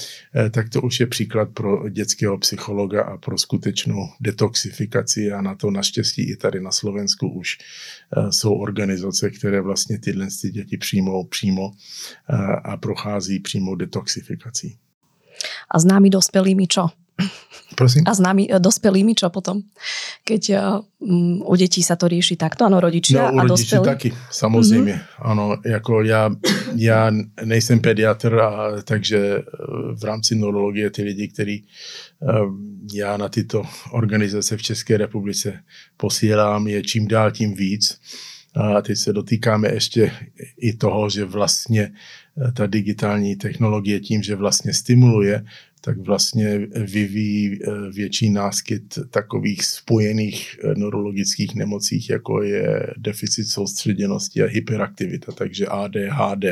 [0.50, 5.70] tak to už je příklad pro dětského psychologa a pro skutečnou detoxifikaci a na to
[5.70, 7.58] naštěstí i tady na Slovensku už
[8.30, 11.72] jsou organizace, které vlastně tyhle děti přijmou přímo
[12.64, 14.78] a prochází přímo detoxifikací.
[15.70, 16.88] A s námi dospělými čo?
[17.78, 18.02] Prosím?
[18.06, 19.62] A s nami, e, dospelými, čo potom?
[20.26, 20.42] Keď
[20.98, 23.84] um, u detí sa to rieši takto, ano, rodičia no, a dospělí?
[23.84, 24.94] taky, samozřejmě.
[24.94, 25.22] Mm-hmm.
[25.22, 26.30] Ano, jako já,
[26.74, 27.10] já
[27.44, 29.42] nejsem pediatr, a, takže e,
[29.94, 31.62] v rámci neurologie ty lidi, který
[32.92, 35.62] já na tyto organizace v České republice
[35.96, 38.00] posílám, je čím dál tím víc.
[38.54, 40.12] A teď se dotýkáme ještě
[40.58, 41.92] i toho, že vlastně
[42.54, 45.44] ta digitální technologie tím, že vlastně stimuluje
[45.80, 54.42] tak vlastně vyvíjí eh, větší náskyt takových spojených eh, neurologických nemocích, jako je deficit soustředěnosti
[54.42, 55.32] a hyperaktivita.
[55.32, 56.44] Takže ADHD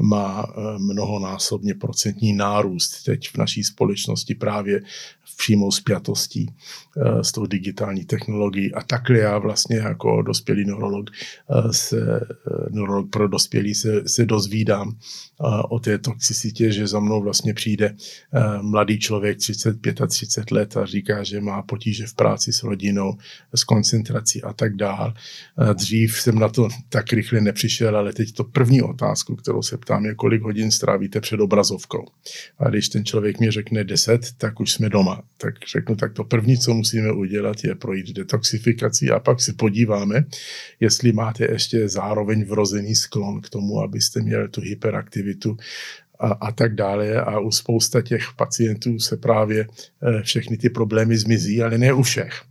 [0.00, 4.82] má eh, mnohonásobně procentní nárůst teď v naší společnosti právě
[5.24, 6.54] v přímou spjatostí
[7.22, 8.74] s tou digitální technologií.
[8.74, 11.10] A takhle já vlastně jako dospělý neurolog,
[11.70, 12.20] se,
[12.70, 14.98] neurolog pro dospělý se, se dozvídám
[15.68, 17.96] o té toxicitě, že za mnou vlastně přijde
[18.60, 23.16] mladý člověk 35 a 30 let a říká, že má potíže v práci s rodinou,
[23.54, 25.14] s koncentrací a tak dál.
[25.74, 30.06] Dřív jsem na to tak rychle nepřišel, ale teď to první otázku, kterou se ptám,
[30.06, 32.06] je, kolik hodin strávíte před obrazovkou.
[32.58, 35.21] A když ten člověk mi řekne 10, tak už jsme doma.
[35.36, 40.24] Tak řeknu, tak to první, co musíme udělat, je projít detoxifikací a pak se podíváme,
[40.80, 45.56] jestli máte ještě zároveň vrozený sklon k tomu, abyste měli tu hyperaktivitu
[46.18, 47.20] a, a tak dále.
[47.20, 49.66] A u spousta těch pacientů se právě
[50.02, 52.42] eh, všechny ty problémy zmizí, ale ne u všech.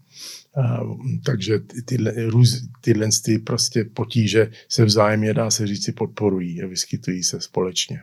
[0.57, 6.67] Uh, takže tyhle, růz, tyhle ty prostě potíže se vzájemně, dá se říci, podporují a
[6.67, 8.01] vyskytují se společně.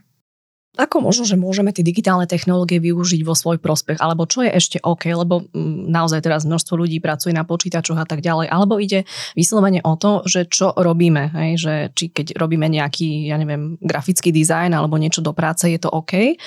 [0.76, 3.98] Ako možno, že môžeme tie digitálne technológie využiť vo svoj prospech?
[3.98, 5.10] Alebo čo je ešte OK?
[5.10, 8.46] Lebo mm, naozaj teraz množstvo ľudí pracuje na počítačoch a tak ďalej.
[8.46, 11.34] Alebo ide vyslovene o to, že čo robíme.
[11.34, 11.50] Hej?
[11.58, 15.90] Že či keď robíme nejaký, ja neviem, grafický dizajn alebo niečo do práce, je to
[15.90, 16.38] OK.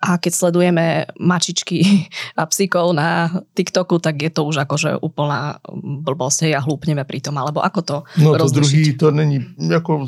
[0.00, 2.08] A keď sledujeme mačičky
[2.40, 7.36] a psíkov na TikToku, tak je to už akože úplná blbosť a hlúpneme pri tom.
[7.36, 8.56] Alebo ako to No to rozlišiť?
[8.56, 10.06] druhý, to není, jako,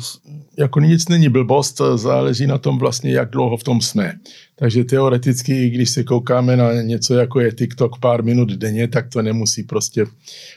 [0.57, 4.13] jako nic není blbost, záleží na tom vlastně, jak dlouho v tom jsme.
[4.55, 9.21] Takže teoreticky, když se koukáme na něco, jako je TikTok pár minut denně, tak to
[9.21, 10.05] nemusí prostě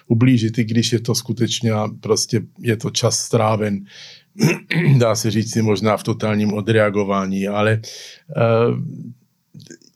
[0.07, 3.85] ublížit, i když je to skutečně prostě je to čas stráven,
[4.99, 8.79] dá se říct si možná v totálním odreagování, ale uh,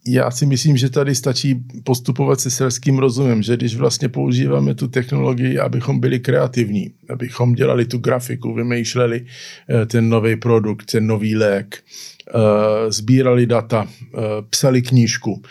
[0.08, 4.88] já si myslím, že tady stačí postupovat se selským rozumem, že když vlastně používáme tu
[4.88, 9.26] technologii, abychom byli kreativní, abychom dělali tu grafiku, vymýšleli
[9.70, 11.82] eh, ten nový produkt, ten nový lék,
[12.24, 14.18] Eh, sbírali data, eh,
[14.50, 15.42] psali knížku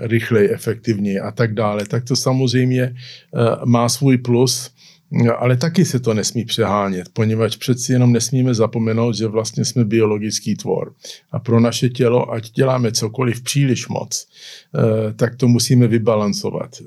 [0.00, 2.94] rychleji, efektivněji a tak dále, tak to samozřejmě
[3.64, 4.70] má svůj plus
[5.10, 9.84] No, ale taky se to nesmí přehánět, poněvadž přeci jenom nesmíme zapomenout, že vlastně jsme
[9.84, 10.94] biologický tvor.
[11.32, 16.76] A pro naše tělo, ať děláme cokoliv příliš moc, eh, tak to musíme vybalancovat.
[16.80, 16.84] Eh,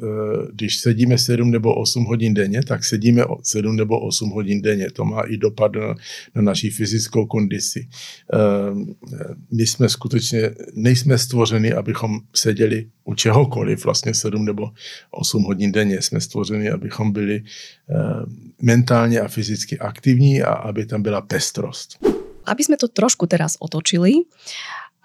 [0.53, 4.91] když sedíme 7 nebo 8 hodin denně, tak sedíme 7 nebo 8 hodin denně.
[4.91, 5.95] To má i dopad na,
[6.35, 7.87] na naší fyzickou kondici.
[8.33, 8.37] Eh,
[9.51, 14.69] my jsme skutečně, nejsme stvořeni, abychom seděli u čehokoliv, vlastně 7 nebo
[15.11, 16.01] 8 hodin denně.
[16.01, 17.43] Jsme stvořeni, abychom byli
[18.61, 21.97] mentálně a fyzicky aktivní a aby tam byla pestrost.
[22.45, 24.25] Aby sme to trošku teraz otočili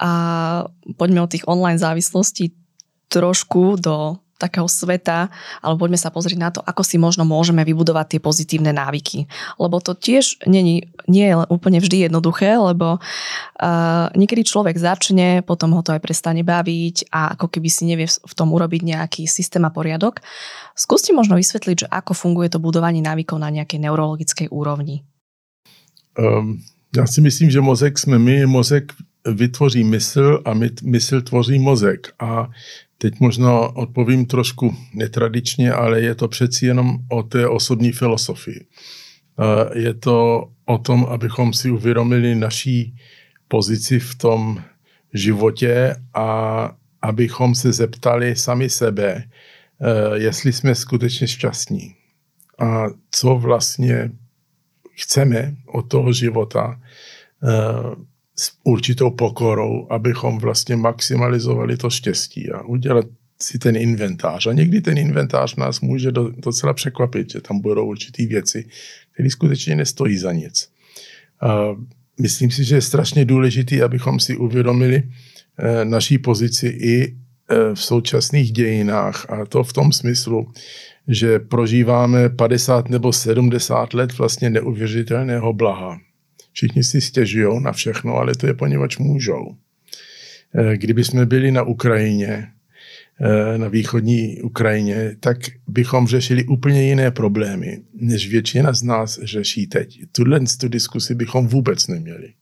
[0.01, 0.13] a
[0.97, 2.53] poďme od tých online závislostí
[3.09, 5.33] trošku do takého sveta,
[5.65, 9.25] alebo poďme sa pozrieť na to, ako si možno môžeme vybudovať tie pozitívne návyky.
[9.57, 15.73] Lebo to tiež nie, nie je úplne vždy jednoduché, lebo uh, niekedy človek začne, potom
[15.73, 19.65] ho to aj prestane baviť a ako keby si nevie v tom urobiť nejaký systém
[19.65, 20.21] a poriadok.
[20.77, 25.03] Skúste možno vysvetliť, že ako funguje to budovanie návykov na nejakej neurologickej úrovni.
[26.19, 26.61] Um,
[26.97, 28.93] já si myslím, že mozek jsme my, mozek
[29.33, 32.13] vytvoří mysl a my, mysl tvoří mozek.
[32.19, 32.51] A
[32.99, 38.67] Teď možná odpovím trošku netradičně, ale je to přeci jenom o té osobní filozofii.
[39.75, 42.97] Je to o tom, abychom si uvědomili naší
[43.49, 44.63] pozici v tom
[45.15, 46.71] životě a
[47.03, 49.25] abychom se zeptali sami sebe,
[50.15, 51.95] jestli jsme skutečně šťastní
[52.59, 54.11] a co vlastně
[54.95, 56.81] chceme od toho života
[58.39, 63.07] s určitou pokorou, abychom vlastně maximalizovali to štěstí a udělat
[63.41, 64.47] si ten inventář.
[64.47, 68.69] A někdy ten inventář nás může do, docela překvapit, že tam budou určitý věci,
[69.13, 70.69] které skutečně nestojí za nic.
[71.41, 71.77] A
[72.21, 75.03] myslím si, že je strašně důležité, abychom si uvědomili
[75.59, 77.15] e, naší pozici i e,
[77.75, 80.53] v současných dějinách a to v tom smyslu,
[81.09, 85.99] že prožíváme 50 nebo 70 let vlastně neuvěřitelného blaha
[86.57, 89.57] Všichni si stěžují na všechno, ale to je poněvadž můžou.
[90.55, 92.49] Eh, kdyby jsme byli na Ukrajině,
[93.21, 95.37] Eh, na východní Ukrajině, tak
[95.69, 100.01] bychom řešili úplně jiné problémy, než většina z nás řeší teď.
[100.13, 102.33] Tuhle tu diskusi bychom vůbec neměli.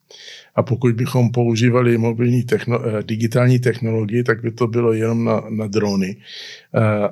[0.55, 5.43] A pokud bychom používali mobilní techno, eh, digitální technologie, tak by to bylo jenom na,
[5.51, 6.17] na drony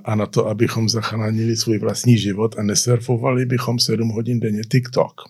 [0.05, 5.21] a na to, abychom zachránili svůj vlastní život a nesurfovali bychom 7 hodin denně TikTok.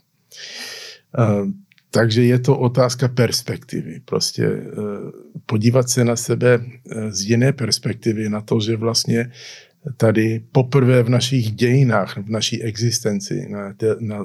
[1.95, 4.01] Takže je to otázka perspektivy.
[4.05, 4.62] Prostě eh,
[5.47, 9.30] podívat se na sebe eh, z jiné perspektivy, na to, že vlastně
[9.97, 14.24] tady poprvé v našich dějinách, v naší existenci na, té, na,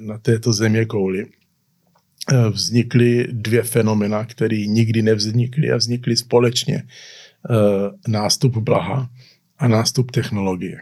[0.00, 6.82] na této země kouli eh, vznikly dvě fenomena, které nikdy nevznikly a vznikly společně.
[8.08, 9.10] Nástup blaha
[9.58, 10.80] a nástup technologie.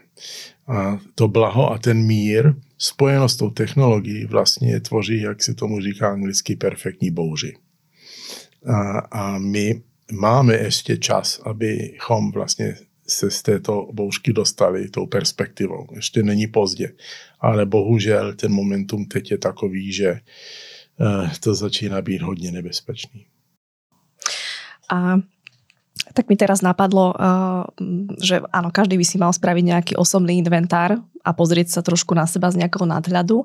[0.69, 5.81] A to blaho a ten mír spojeno s tou technologií vlastně tvoří, jak se tomu
[5.81, 7.57] říká anglicky, perfektní bouři.
[8.67, 15.87] A, a my máme ještě čas, abychom vlastně se z této bouřky dostali tou perspektivou.
[15.93, 16.93] Ještě není pozdě,
[17.41, 20.21] ale bohužel ten momentum teď je takový, že
[21.01, 23.27] uh, to začíná být hodně nebezpečný.
[24.93, 25.17] A
[26.15, 27.65] tak mi teraz napadlo, uh,
[28.21, 32.25] že áno, každý by si mal spraviť nejaký osobný inventár a pozrieť sa trošku na
[32.25, 33.45] seba z nejakého nadhľadu.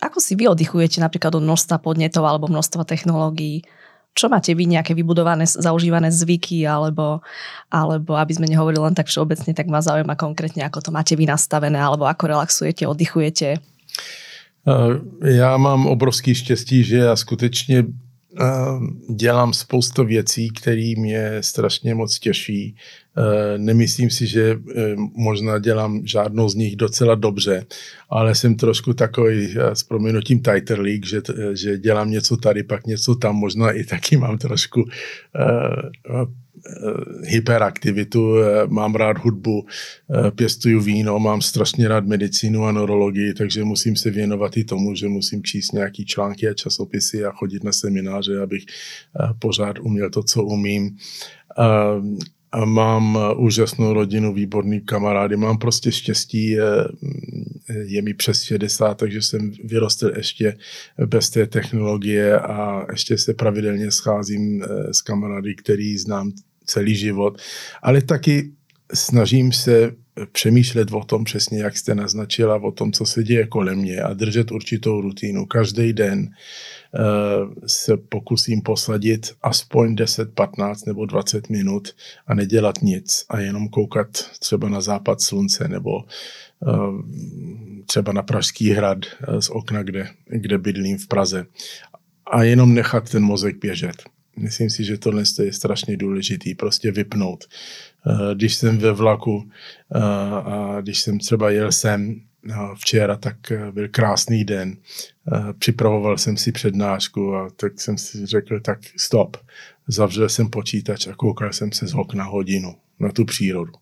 [0.00, 3.66] Ako si vy oddychujete napríklad od množstva podnetov alebo množstva technológií?
[4.10, 7.22] Čo máte vy nejaké vybudované, zaužívané zvyky, alebo,
[7.70, 11.30] alebo aby sme nehovorili len tak všeobecne, tak ma zaujíma konkrétne, ako to máte vy
[11.30, 13.62] nastavené, alebo ako relaxujete, oddychujete?
[15.24, 17.84] Já mám obrovský štěstí, že já skutečně
[19.14, 22.76] dělám spoustu věcí, které mě strašně moc těší.
[23.56, 24.58] Nemyslím si, že
[25.14, 27.66] možná dělám žádnou z nich docela dobře,
[28.10, 30.42] ale jsem trošku takový s proměnutím
[30.80, 31.22] League, že,
[31.52, 34.84] že dělám něco tady, pak něco tam, možná i taky mám trošku
[35.36, 36.26] Eh,
[37.24, 43.64] hyperaktivitu, eh, mám rád hudbu, eh, pěstuju víno, mám strašně rád medicínu a neurologii, takže
[43.64, 47.72] musím se věnovat i tomu, že musím číst nějaký články a časopisy a chodit na
[47.72, 48.64] semináře, abych
[49.38, 50.96] pořád uměl to, co umím.
[52.52, 56.56] A mám úžasnou rodinu, výborný kamarády, mám prostě štěstí,
[57.84, 60.56] je mi přes 60, takže jsem vyrostl ještě
[61.06, 66.32] bez té technologie a ještě se pravidelně scházím s kamarády, který znám
[66.70, 67.42] celý život,
[67.82, 68.50] ale taky
[68.94, 69.92] snažím se
[70.32, 74.14] přemýšlet o tom přesně, jak jste naznačila, o tom, co se děje kolem mě a
[74.14, 75.46] držet určitou rutinu.
[75.46, 81.88] Každý den uh, se pokusím posadit aspoň 10, 15 nebo 20 minut
[82.26, 84.08] a nedělat nic a jenom koukat
[84.38, 87.00] třeba na západ slunce nebo uh,
[87.86, 88.98] třeba na Pražský hrad
[89.28, 91.46] uh, z okna, kde, kde bydlím v Praze
[92.32, 94.02] a jenom nechat ten mozek běžet.
[94.36, 97.44] Myslím si, že tohle je strašně důležitý, prostě vypnout.
[98.06, 99.50] Eh, když jsem ve vlaku
[99.94, 99.98] eh,
[100.44, 102.20] a když jsem třeba jel sem
[102.50, 103.36] eh, včera, tak
[103.70, 104.76] byl krásný den.
[105.58, 109.36] Připravoval jsem si přednášku a tak jsem si řekl, tak stop.
[109.88, 113.72] Zavřel jsem počítač a koukal jsem se z okna hodinu na tu přírodu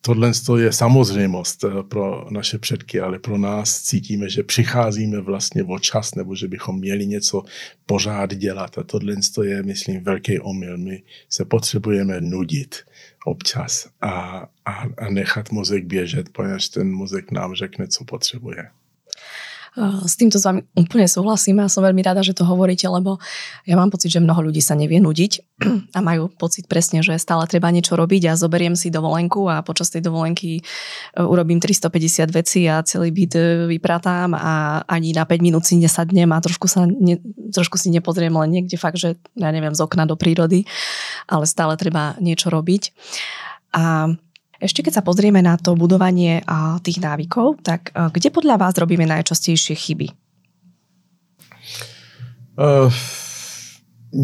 [0.00, 5.78] tohle je samozřejmost eh, pro naše předky, ale pro nás cítíme, že přicházíme vlastně o
[5.78, 7.42] čas nebo že bychom měli něco
[7.86, 10.78] pořád dělat a tohle je, myslím, velký omyl.
[10.78, 12.76] My se potřebujeme nudit
[13.24, 14.10] občas a,
[14.64, 18.79] a, a nechat mozek běžet, poněvadž ten mozek nám řekne, co potřebuje.
[19.78, 23.22] S týmto s vami úplne súhlasím a som veľmi rada, že to hovoríte, lebo
[23.62, 25.62] ja mám pocit, že mnoho ľudí sa nevie nudiť
[25.96, 29.94] a majú pocit presne, že stále treba niečo robiť a zoberiem si dovolenku a počas
[29.94, 30.62] tej dovolenky e,
[31.22, 36.26] urobím 350 vecí a celý byt e, vypratám a ani na 5 minút si nesadnem
[36.34, 37.22] a trošku, sa ne,
[37.54, 40.66] trošku si nepozriem len niekde fakt, že ja neviem, z okna do prírody,
[41.30, 42.90] ale stále treba niečo robiť.
[43.70, 44.10] A
[44.60, 46.44] ešte keď sa pozrieme na to budovanie
[46.84, 50.08] tých návykov, tak kde podľa vás robíme najčastejšie chyby?
[52.60, 52.92] Uh,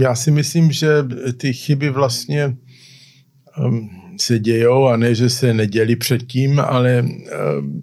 [0.01, 0.89] já si myslím, že
[1.37, 2.57] ty chyby vlastně
[3.59, 7.82] um, se dějou a ne, že se neděli předtím, ale um,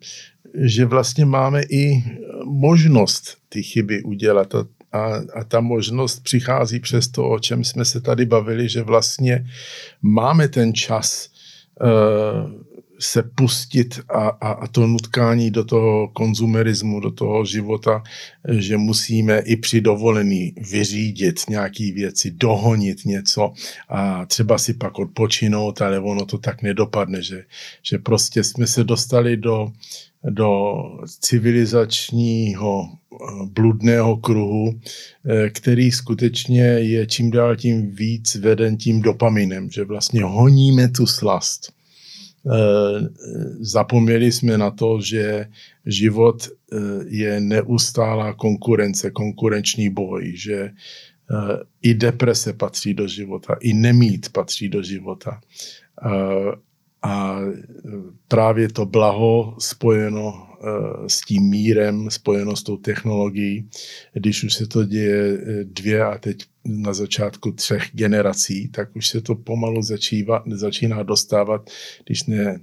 [0.54, 2.04] že vlastně máme i
[2.46, 4.56] možnost ty chyby udělat.
[4.56, 8.82] A, a, a ta možnost přichází přes to, o čem jsme se tady bavili, že
[8.82, 9.46] vlastně
[10.02, 11.33] máme ten čas
[13.00, 18.04] se pustit a, a, a to nutkání do toho konzumerismu, do toho života,
[18.50, 23.54] že musíme i při dovolení vyřídit nějaké věci, dohonit něco
[23.90, 27.44] a třeba si pak odpočinout, ale ono to tak nedopadne, že,
[27.82, 29.72] že prostě jsme se dostali do
[30.30, 30.74] do
[31.20, 32.90] civilizačního
[33.46, 34.80] bludného kruhu,
[35.50, 41.74] který skutečně je čím dál tím víc veden tím dopaminem, že vlastně honíme tu slast.
[43.60, 45.48] Zapomněli jsme na to, že
[45.86, 46.48] život
[47.08, 50.72] je neustálá konkurence, konkurenční boj, že
[51.82, 55.42] i deprese patří do života, i nemít patří do života.
[57.04, 57.40] A
[58.28, 60.48] právě to blaho spojeno
[61.08, 63.70] s tím mírem, spojeno s tou technologií,
[64.14, 69.22] když už se to děje dvě a teď na začátku třech generací, tak už se
[69.22, 71.70] to pomalu začíva, začíná dostávat,
[72.06, 72.60] když ne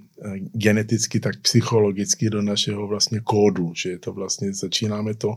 [0.53, 5.37] geneticky, tak psychologicky do našeho vlastně kódu, že je to vlastně, začínáme to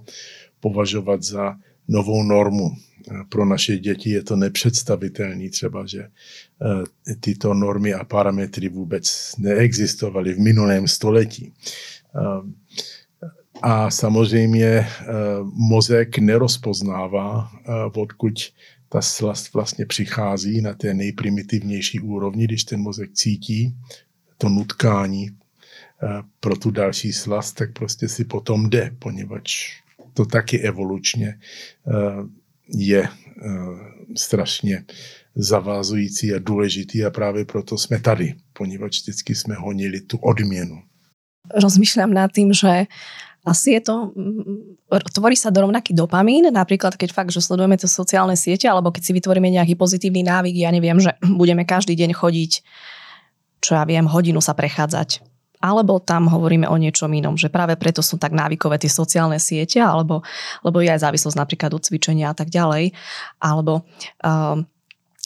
[0.59, 1.55] považovat za
[1.88, 2.72] novou normu.
[3.30, 10.34] Pro naše děti je to nepředstavitelné třeba, že eh, tyto normy a parametry vůbec neexistovaly
[10.34, 11.53] v minulém století.
[12.16, 12.53] Eh,
[13.61, 14.88] a samozřejmě eh,
[15.53, 17.51] mozek nerozpoznává,
[17.95, 18.34] odkud
[18.89, 23.76] ta slast vlastně přichází na té nejprimitivnější úrovni, když ten mozek cítí
[24.38, 25.30] to nutkání
[26.39, 29.84] pro tu další slast, tak prostě si potom jde, poněvadž
[30.14, 31.39] to taky evolučně
[31.88, 31.91] eh,
[32.68, 33.09] je eh,
[34.18, 34.86] strašně
[35.36, 40.84] zavázující a důležitý a právě proto jsme tady, poněvadž vždycky jsme honili tu odměnu.
[41.52, 42.88] Rozmýšľam nad tým, že
[43.44, 44.80] asi je to, mm,
[45.12, 49.12] tvorí sa rovnaký dopamín, napríklad keď fakt, že sledujeme tie sociálne siete, alebo keď si
[49.12, 52.52] vytvoríme nejaký pozitívny návyk, ja neviem, že budeme každý deň chodiť,
[53.60, 55.34] čo ja viem, hodinu sa prechádzať
[55.64, 59.80] alebo tam hovoríme o niečom inom, že práve preto sú tak návykové tie sociálne siete,
[59.80, 60.20] alebo
[60.60, 62.91] lebo je aj závislosť napríklad od cvičenia a tak ďalej,
[63.39, 63.88] alebo
[64.20, 64.68] um,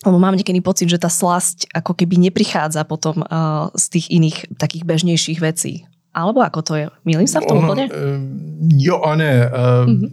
[0.06, 4.38] lebo mám niekedy pocit, že tá slasť ako keby neprichádza potom uh, z tých iných
[4.62, 5.90] takých bežnejších vecí.
[6.18, 6.86] Alebo ako to je?
[7.06, 7.86] Milím sa v tom úplne?
[8.74, 9.34] Jo a ne.
[9.46, 10.10] Uh, mm-hmm.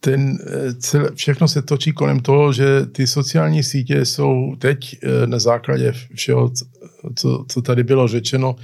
[0.00, 0.38] ten,
[0.80, 6.50] celé, všechno se točí kolem toho, že ty sociální sítě jsou teď na základě všeho,
[7.14, 8.56] co, co tady bylo řečeno,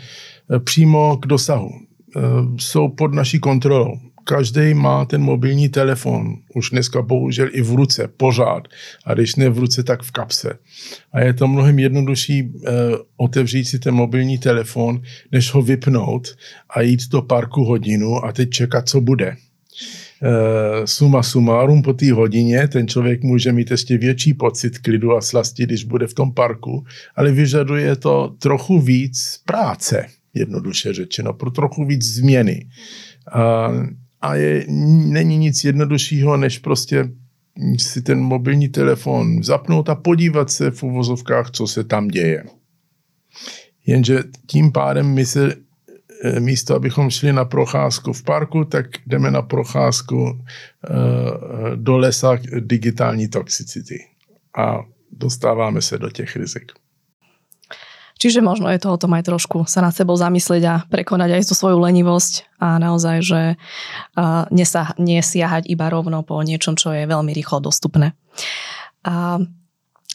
[0.55, 1.71] eh, přímo k dosahu.
[2.17, 2.21] Eh,
[2.59, 3.99] jsou pod naší kontrolou.
[4.29, 8.68] Každý má ten mobilní telefon, už dneska bohužel i v ruce, pořád.
[9.05, 10.59] A když ne v ruce, tak v kapse.
[11.12, 12.70] A je to mnohem jednodušší eh,
[13.16, 15.03] otevřít si ten mobilní telefon,
[15.33, 16.29] než ho vypnout
[16.70, 19.37] a jít do parku hodinu a teď čekat, co bude
[20.22, 25.20] Eh, suma sumárum po té hodině ten člověk může mít ještě větší pocit klidu a
[25.20, 26.85] slasti, když bude v tom parku,
[27.16, 32.68] ale vyžaduje to trochu víc práce, jednoduše řečeno, pro trochu víc změny.
[33.33, 33.70] A,
[34.21, 37.09] a je, není nic jednoduššího, než prostě
[37.79, 42.45] si ten mobilní telefon zapnout a podívat se v uvozovkách, co se tam děje.
[43.87, 45.57] Jenže tím pádem my se
[46.25, 52.39] Eh, místo, abychom šli na procházku v parku, tak jdeme na procházku eh, do lesa
[52.61, 54.05] digitální toxicity.
[54.57, 54.79] A
[55.12, 56.73] dostáváme se do těch rizik.
[58.17, 61.43] Čiže možno je to o tom aj trošku sa nad sebou zamyslieť a prekonať aj
[61.53, 63.41] tú svoju lenivosť a naozaj, že
[64.49, 68.17] nesah, nesiahať iba rovno po niečom, čo je veľmi rýchlo dostupné.
[69.05, 69.37] A,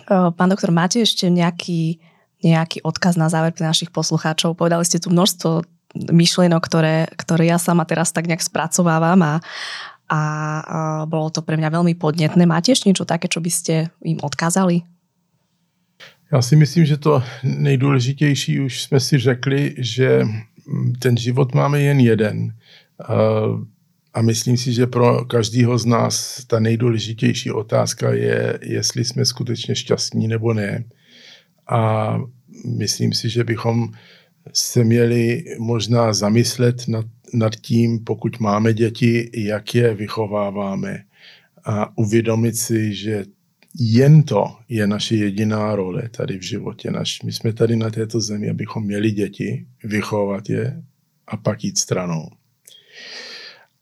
[0.10, 2.02] uh, pán doktor, máte ešte nejaký,
[2.42, 4.58] nejaký odkaz na záver pre našich poslucháčov?
[4.58, 5.62] Povedali ste tu množstvo
[5.94, 9.36] myšlienok, ktoré, ktoré ja sama teraz tak nejak spracovávam a, a,
[10.12, 10.20] a
[11.06, 12.44] bolo to pre mňa veľmi podnetné.
[12.50, 14.91] Máte ešte niečo také, čo by ste im odkázali?
[16.34, 20.22] Já si myslím, že to nejdůležitější už jsme si řekli, že
[21.00, 22.56] ten život máme jen jeden.
[24.14, 29.76] A myslím si, že pro každého z nás ta nejdůležitější otázka je, jestli jsme skutečně
[29.76, 30.84] šťastní nebo ne.
[31.68, 32.18] A
[32.66, 33.92] myslím si, že bychom
[34.54, 41.04] se měli možná zamyslet nad, nad tím, pokud máme děti, jak je vychováváme
[41.66, 43.26] a uvědomit si, že
[43.80, 46.92] jen to je naše jediná role tady v životě.
[46.92, 50.84] Naš, my jsme tady na této zemi, abychom měli děti, vychovat je
[51.28, 52.30] a pak jít stranou.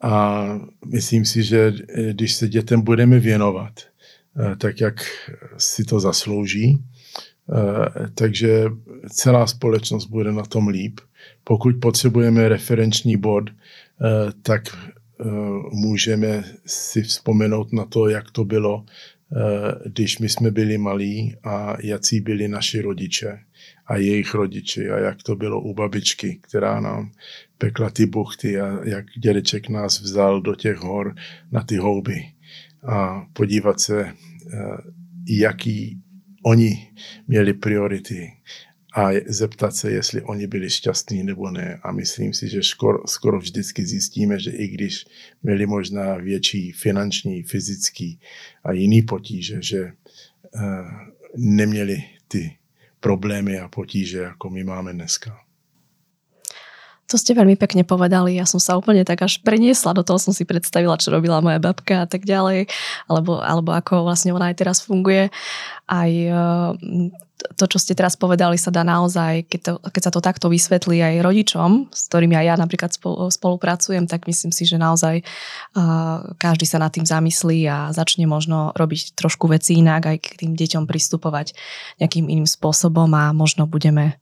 [0.02, 0.46] A
[0.86, 1.74] myslím si, že
[2.12, 5.06] když se dětem budeme věnovat, eh, tak jak
[5.58, 6.80] si to zaslouží,
[7.54, 8.66] Eh, takže
[9.10, 11.00] celá společnost bude na tom líp.
[11.44, 13.54] Pokud potřebujeme referenční bod, eh,
[14.42, 15.26] tak eh,
[15.72, 18.86] můžeme si vzpomenout na to, jak to bylo,
[19.86, 23.40] když my jsme byli malí a jaký byli naši rodiče
[23.86, 27.12] a jejich rodiči a jak to bylo u babičky, která nám
[27.58, 31.16] pekla ty buchty a jak dědeček nás vzal do těch hor
[31.52, 32.26] na ty houby.
[32.84, 34.14] A podívat se,
[35.28, 36.02] jaký
[36.44, 36.88] oni
[37.28, 38.32] měli priority
[38.96, 41.80] a zeptat se, jestli oni byli šťastní nebo ne.
[41.84, 45.06] A myslím si, že skoro, skoro vždycky zjistíme, že i když
[45.44, 48.20] měli možná větší finanční, fyzický
[48.64, 50.62] a jiný potíže, že uh,
[51.38, 52.58] neměli ty
[53.00, 55.38] problémy a potíže, jako my máme dneska.
[57.10, 58.38] To ste veľmi pekne povedali.
[58.38, 61.58] Ja som sa úplne tak až preniesla do toho, som si predstavila, čo robila moja
[61.58, 62.70] babka a tak ďalej,
[63.10, 65.34] alebo, alebo ako vlastne ona aj teraz funguje.
[65.90, 66.70] Aj eh,
[67.40, 71.00] to, čo ste teraz povedali, sa dá naozaj, keď, to, keď sa to takto vysvetlí
[71.00, 72.92] aj rodičom, s ktorými aj ja napríklad
[73.32, 78.76] spolupracujem, tak myslím si, že naozaj uh, každý sa nad tým zamyslí a začne možno
[78.76, 81.56] robiť trošku veci inak, aj k tým deťom pristupovať
[82.04, 84.20] nejakým iným spôsobom a možno budeme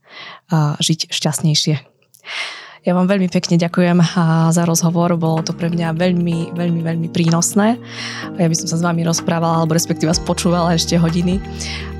[0.53, 1.75] uh, žiť šťastnejšie.
[2.85, 3.99] Ja vám veľmi pekne ďakujem
[4.53, 7.75] za rozhovor, bolo to pre mňa veľmi, veľmi, veľmi prínosné.
[8.39, 11.41] Ja by som sa s vami rozprávala, alebo respektíve vás počúvala ešte hodiny.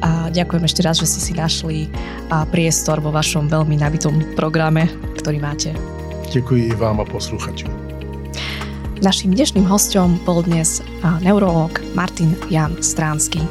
[0.05, 1.91] A ďakujem ešte raz, že ste si našli
[2.53, 4.87] priestor vo vašom veľmi nabitom programe,
[5.19, 5.75] ktorý máte.
[6.31, 7.67] Ďakujem vám a posluchačom.
[9.03, 10.79] Naším dnešným hostom bol dnes
[11.19, 13.43] neurolog Martin Jan Stránsky.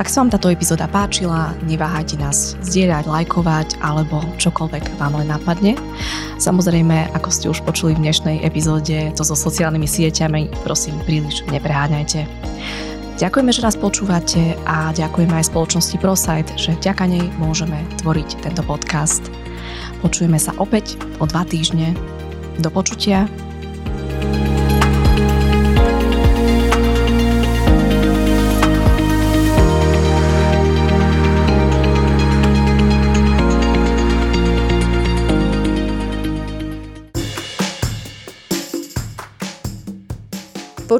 [0.00, 5.76] Ak sa vám táto epizóda páčila, neváhajte nás zdieľať, lajkovať alebo čokoľvek vám len napadne.
[6.40, 12.24] Samozrejme, ako ste už počuli v dnešnej epizóde, to so sociálnymi sieťami, prosím, príliš nepreháňajte.
[13.20, 18.64] Ďakujeme, že nás počúvate a ďakujeme aj spoločnosti ProSite, že vďaka nej môžeme tvoriť tento
[18.64, 19.28] podcast.
[20.00, 21.92] Počujeme sa opäť o dva týždne.
[22.56, 23.28] Do počutia.